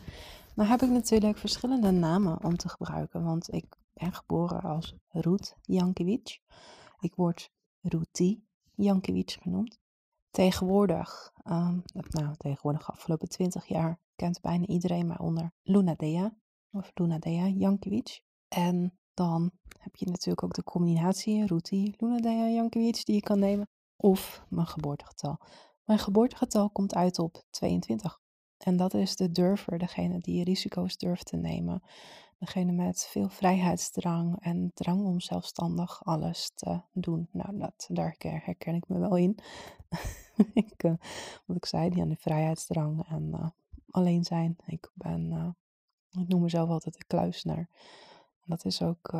Nou 0.55 0.69
heb 0.69 0.81
ik 0.81 0.89
natuurlijk 0.89 1.37
verschillende 1.37 1.91
namen 1.91 2.43
om 2.43 2.57
te 2.57 2.69
gebruiken, 2.69 3.23
want 3.23 3.53
ik 3.53 3.65
ben 3.93 4.13
geboren 4.13 4.61
als 4.61 4.95
Ruth 5.07 5.55
Jankiewicz. 5.61 6.39
Ik 6.99 7.15
word 7.15 7.51
Ruti 7.81 8.43
Jankiewicz 8.75 9.37
genoemd. 9.41 9.79
Tegenwoordig, 10.29 11.31
um, 11.43 11.83
nou 11.93 12.35
tegenwoordig 12.37 12.91
afgelopen 12.91 13.29
20 13.29 13.65
jaar, 13.65 13.99
kent 14.15 14.41
bijna 14.41 14.65
iedereen 14.65 15.07
mij 15.07 15.17
onder 15.17 15.53
Lunadea 15.63 16.37
of 16.71 16.91
Lunadea 16.93 17.47
Jankiewicz. 17.47 18.19
En 18.47 18.97
dan 19.13 19.51
heb 19.79 19.95
je 19.95 20.05
natuurlijk 20.05 20.43
ook 20.43 20.53
de 20.53 20.63
combinatie 20.63 21.45
Ruti 21.45 21.93
Lunadea 21.97 22.47
Jankiewicz 22.47 23.03
die 23.03 23.15
je 23.15 23.21
kan 23.21 23.39
nemen 23.39 23.67
of 23.95 24.45
mijn 24.49 24.67
geboortegetal. 24.67 25.39
Mijn 25.83 25.99
geboortegetal 25.99 26.69
komt 26.69 26.95
uit 26.95 27.19
op 27.19 27.43
22. 27.49 28.19
En 28.57 28.77
dat 28.77 28.93
is 28.93 29.15
de 29.15 29.31
durver, 29.31 29.77
degene 29.77 30.19
die 30.19 30.43
risico's 30.43 30.97
durft 30.97 31.25
te 31.25 31.37
nemen. 31.37 31.81
Degene 32.39 32.71
met 32.71 33.07
veel 33.09 33.29
vrijheidsdrang 33.29 34.39
en 34.39 34.71
drang 34.73 35.05
om 35.05 35.19
zelfstandig 35.19 36.05
alles 36.05 36.51
te 36.55 36.81
doen. 36.91 37.29
Nou, 37.31 37.57
dat, 37.57 37.87
daar 37.91 38.15
herken 38.19 38.75
ik 38.75 38.87
me 38.87 38.99
wel 38.99 39.15
in. 39.15 39.39
ik, 40.53 40.83
uh, 40.83 40.93
wat 41.45 41.57
ik 41.57 41.65
zei, 41.65 41.89
die 41.89 42.01
aan 42.01 42.09
de 42.09 42.15
vrijheidsdrang 42.15 43.07
en 43.07 43.23
uh, 43.23 43.49
alleen 43.89 44.23
zijn. 44.23 44.55
Ik 44.65 44.91
ben, 44.93 45.31
uh, 45.31 46.21
ik 46.21 46.27
noem 46.27 46.41
mezelf 46.41 46.69
altijd 46.69 46.97
de 46.97 47.05
kluisnaar. 47.05 47.69
En 48.39 48.45
dat 48.45 48.65
is 48.65 48.81
ook, 48.81 49.11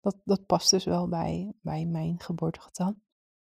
dat, 0.00 0.16
dat 0.24 0.46
past 0.46 0.70
dus 0.70 0.84
wel 0.84 1.08
bij, 1.08 1.52
bij 1.60 1.84
mijn 1.84 2.20
geboortegetal. 2.20 2.94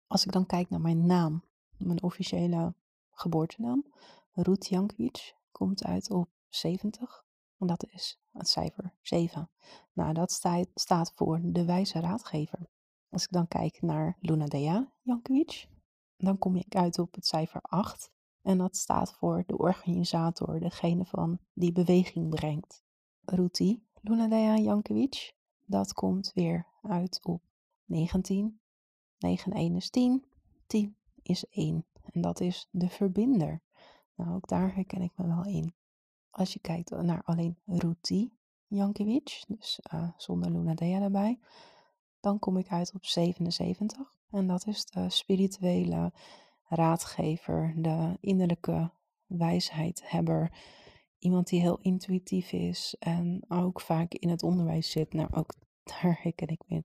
Als 0.07 0.25
ik 0.25 0.33
dan 0.33 0.47
kijk 0.47 0.71
naar 0.71 0.81
mijn 0.81 1.07
naam, 1.07 1.45
mijn 1.77 2.03
officiële 2.03 2.75
geboortenaam, 3.11 3.87
Ruth 4.33 4.69
Jankiewicz, 4.69 5.33
komt 5.53 5.85
uit 5.85 6.11
op 6.11 6.29
70. 6.49 7.25
En 7.59 7.67
dat 7.67 7.85
is 7.85 8.22
het 8.33 8.49
cijfer 8.49 8.93
7. 9.03 9.51
Nou, 9.93 10.13
dat 10.13 10.33
staat, 10.75 11.13
voor 11.15 11.41
de 11.43 11.65
wijze 11.65 12.01
raadgever. 12.01 12.69
Als 13.09 13.25
ik 13.25 13.31
dan 13.31 13.49
kijk 13.49 13.83
naar 13.83 14.17
Luna 14.21 14.47
Dea 14.47 14.93
Jankiewicz, 15.03 15.67
dan 16.17 16.39
kom 16.39 16.57
ik 16.57 16.75
uit 16.75 16.99
op 16.99 17.15
het 17.15 17.27
cijfer 17.27 17.61
8. 17.63 18.11
En 18.43 18.59
dat 18.59 18.77
staat 18.77 19.15
voor 19.15 19.45
de 19.47 19.59
organisator, 19.59 20.61
degene 20.61 21.05
van 21.05 21.39
die 21.53 21.73
beweging 21.73 22.29
brengt. 22.29 22.83
Ruti 23.25 23.83
Luna 24.01 24.29
Dea 24.29 24.57
Jankiewicz, 24.57 25.33
dat 25.65 25.93
komt 25.93 26.33
weer 26.35 26.67
uit 26.83 27.21
op 27.23 27.43
19. 27.85 28.61
9 29.19 29.53
1 29.53 29.77
is 29.77 29.91
10, 29.91 30.25
10 30.67 30.97
is 31.23 31.47
1. 31.49 31.87
En 32.13 32.21
dat 32.21 32.41
is 32.41 32.69
de 32.71 32.89
verbinder. 32.89 33.63
Nou, 34.15 34.35
ook 34.35 34.49
daar 34.49 34.75
herken 34.75 35.03
ik 35.03 35.13
me 35.17 35.27
wel 35.27 35.45
in. 35.45 35.75
Als 36.33 36.53
je 36.53 36.61
kijkt 36.61 36.91
naar 36.91 37.23
alleen 37.25 37.59
Ruti 37.65 38.33
Jankiewicz, 38.67 39.45
dus 39.49 39.81
uh, 39.95 40.09
zonder 40.17 40.51
Luna 40.51 40.75
Dea 40.75 41.01
erbij, 41.01 41.39
dan 42.21 42.39
kom 42.39 42.57
ik 42.57 42.69
uit 42.69 42.93
op 42.95 43.05
77. 43.05 44.15
En 44.31 44.47
dat 44.47 44.67
is 44.67 44.85
de 44.85 45.11
spirituele 45.11 46.13
raadgever, 46.65 47.75
de 47.77 48.17
innerlijke 48.21 48.91
wijsheidhebber. 49.27 50.53
Iemand 51.19 51.49
die 51.49 51.61
heel 51.61 51.79
intuïtief 51.81 52.53
is 52.53 52.97
en 52.99 53.45
ook 53.49 53.81
vaak 53.81 54.15
in 54.15 54.29
het 54.29 54.43
onderwijs 54.43 54.91
zit. 54.91 55.13
Nou, 55.13 55.29
ook 55.33 55.55
daar 55.91 56.19
herken 56.23 56.49
ik 56.49 56.63
me. 56.67 56.85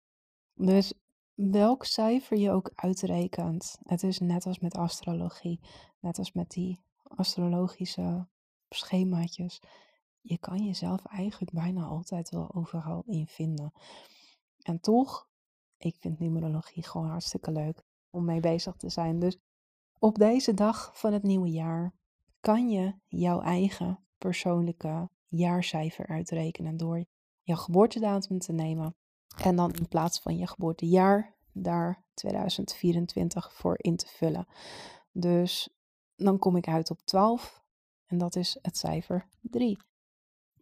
Dus 0.54 0.94
welk 1.34 1.86
cijfer 1.86 2.38
je 2.38 2.52
ook 2.52 2.72
uitrekent, 2.76 3.78
het 3.84 4.04
is 4.04 4.20
net 4.20 4.46
als 4.46 4.60
met 4.60 4.76
astrologie, 4.76 5.60
net 6.00 6.18
als 6.18 6.32
met 6.32 6.50
die 6.50 6.80
astrologische 7.04 8.28
schemaatjes. 8.76 9.62
Je 10.22 10.38
kan 10.38 10.66
jezelf 10.66 11.06
eigenlijk 11.06 11.52
bijna 11.52 11.84
altijd 11.84 12.30
wel 12.30 12.54
overal 12.54 13.04
in 13.06 13.28
vinden. 13.28 13.74
En 14.62 14.80
toch, 14.80 15.28
ik 15.78 15.96
vind 16.00 16.20
numerologie 16.20 16.84
gewoon 16.84 17.10
hartstikke 17.10 17.52
leuk 17.52 17.84
om 18.10 18.26
mee 18.26 18.40
bezig 18.40 18.76
te 18.76 18.90
zijn. 18.90 19.20
Dus 19.20 19.38
op 20.00 20.18
deze 20.18 20.54
dag 20.54 20.92
van 20.94 21.14
het 21.14 21.24
nieuwe 21.24 21.50
jaar 21.50 21.94
kan 22.40 22.70
je 22.70 22.94
jouw 23.08 23.42
eigen 23.42 24.00
persoonlijke 24.18 25.10
jaarcijfer 25.28 26.08
uitrekenen 26.08 26.78
door 26.78 27.06
jouw 27.42 27.58
geboortedatum 27.58 28.40
te 28.40 28.54
nemen. 28.54 28.96
En 29.44 29.56
dan 29.56 29.74
in 29.74 29.88
plaats 29.88 30.20
van 30.20 30.38
je 30.38 30.48
geboortejaar 30.48 31.36
daar 31.52 32.04
2024 32.14 33.54
voor 33.54 33.76
in 33.78 33.96
te 33.96 34.08
vullen. 34.08 34.48
Dus 35.12 35.70
dan 36.16 36.40
kom 36.40 36.56
ik 36.56 36.68
uit 36.68 36.90
op 36.90 37.02
12 37.04 37.63
en 38.06 38.18
dat 38.18 38.36
is 38.36 38.58
het 38.62 38.78
cijfer 38.78 39.28
3. 39.42 39.78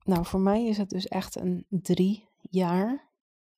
Nou, 0.04 0.26
voor 0.26 0.40
mij 0.40 0.66
is 0.66 0.78
het 0.78 0.90
dus 0.90 1.08
echt 1.08 1.36
een 1.36 1.66
3 1.70 2.28
jaar. 2.42 3.10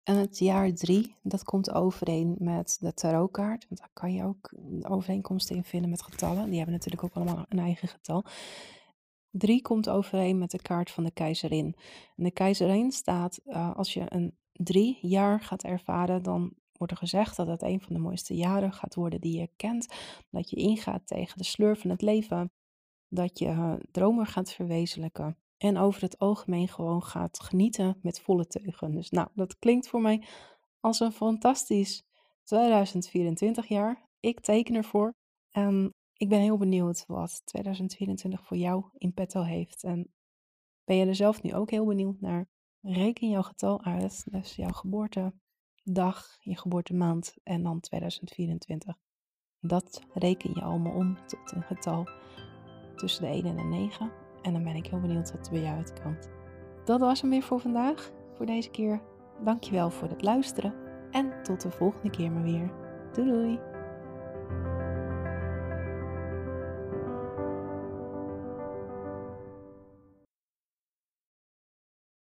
En 0.03 0.15
het 0.15 0.39
jaar 0.39 0.73
3, 0.73 1.15
dat 1.21 1.43
komt 1.43 1.71
overeen 1.71 2.35
met 2.39 2.77
de 2.79 2.93
tarotkaart. 2.93 3.65
Want 3.69 3.79
daar 3.79 3.89
kan 3.93 4.13
je 4.13 4.23
ook 4.23 4.53
overeenkomsten 4.81 5.55
in 5.55 5.63
vinden 5.63 5.89
met 5.89 6.01
getallen. 6.01 6.45
Die 6.45 6.55
hebben 6.55 6.73
natuurlijk 6.75 7.03
ook 7.03 7.13
allemaal 7.13 7.45
een 7.49 7.59
eigen 7.59 7.87
getal. 7.87 8.25
3 9.29 9.61
komt 9.61 9.89
overeen 9.89 10.37
met 10.37 10.51
de 10.51 10.61
kaart 10.61 10.91
van 10.91 11.03
de 11.03 11.11
keizerin. 11.11 11.75
En 12.15 12.23
de 12.23 12.31
keizerin 12.31 12.91
staat, 12.91 13.39
uh, 13.45 13.75
als 13.75 13.93
je 13.93 14.05
een 14.07 14.37
3 14.51 14.97
jaar 15.01 15.39
gaat 15.39 15.63
ervaren, 15.63 16.23
dan 16.23 16.53
wordt 16.77 16.93
er 16.93 16.99
gezegd 16.99 17.35
dat 17.35 17.47
het 17.47 17.61
een 17.61 17.81
van 17.81 17.93
de 17.93 17.99
mooiste 17.99 18.35
jaren 18.35 18.73
gaat 18.73 18.95
worden 18.95 19.21
die 19.21 19.39
je 19.39 19.49
kent. 19.55 19.93
Dat 20.29 20.49
je 20.49 20.55
ingaat 20.55 21.07
tegen 21.07 21.37
de 21.37 21.43
sleur 21.43 21.77
van 21.77 21.89
het 21.89 22.01
leven. 22.01 22.51
Dat 23.13 23.39
je 23.39 23.45
uh, 23.45 23.73
dromen 23.91 24.25
gaat 24.25 24.51
verwezenlijken. 24.51 25.37
En 25.57 25.77
over 25.77 26.01
het 26.01 26.19
algemeen 26.19 26.67
gewoon 26.67 27.03
gaat 27.03 27.39
genieten 27.39 27.99
met 28.01 28.21
volle 28.21 28.47
teugen. 28.47 28.95
Dus 28.95 29.09
nou, 29.09 29.27
dat 29.33 29.59
klinkt 29.59 29.87
voor 29.87 30.01
mij 30.01 30.23
als 30.79 30.99
een 30.99 31.11
fantastisch 31.11 32.03
2024 32.43 33.67
jaar. 33.67 34.09
Ik 34.19 34.39
teken 34.39 34.75
ervoor. 34.75 35.13
En 35.51 35.93
ik 36.13 36.29
ben 36.29 36.39
heel 36.39 36.57
benieuwd 36.57 37.03
wat 37.07 37.41
2024 37.45 38.45
voor 38.45 38.57
jou 38.57 38.85
in 38.97 39.13
petto 39.13 39.41
heeft. 39.41 39.83
En 39.83 40.13
ben 40.83 40.95
je 40.95 41.05
er 41.05 41.15
zelf 41.15 41.41
nu 41.41 41.53
ook 41.53 41.71
heel 41.71 41.85
benieuwd 41.85 42.21
naar? 42.21 42.47
Reken 42.81 43.29
jouw 43.29 43.41
getal 43.41 43.83
uit, 43.83 44.25
dus 44.31 44.55
jouw 44.55 44.71
geboortedag, 44.71 46.37
je 46.39 46.57
geboortemaand 46.57 47.35
en 47.43 47.63
dan 47.63 47.79
2024. 47.79 48.95
Dat 49.59 50.01
reken 50.13 50.53
je 50.53 50.61
allemaal 50.61 50.93
om 50.93 51.17
tot 51.27 51.51
een 51.51 51.63
getal 51.63 52.07
tussen 52.95 53.23
de 53.23 53.29
1 53.29 53.45
en 53.45 53.55
de 53.55 53.63
9. 53.63 54.11
En 54.41 54.53
dan 54.53 54.63
ben 54.63 54.75
ik 54.75 54.87
heel 54.87 54.99
benieuwd 54.99 55.31
wat 55.31 55.45
er 55.45 55.51
bij 55.51 55.61
jou 55.61 55.77
uitkomt. 55.77 56.29
Dat 56.85 56.99
was 56.99 57.21
hem 57.21 57.29
weer 57.29 57.43
voor 57.43 57.59
vandaag, 57.59 58.11
voor 58.33 58.45
deze 58.45 58.69
keer. 58.69 59.01
Dankjewel 59.43 59.89
voor 59.89 60.09
het 60.09 60.21
luisteren 60.21 60.73
en 61.11 61.33
tot 61.43 61.61
de 61.61 61.71
volgende 61.71 62.09
keer 62.09 62.31
maar 62.31 62.43
weer. 62.43 62.71
Doei 63.13 63.29
doei! 63.29 63.72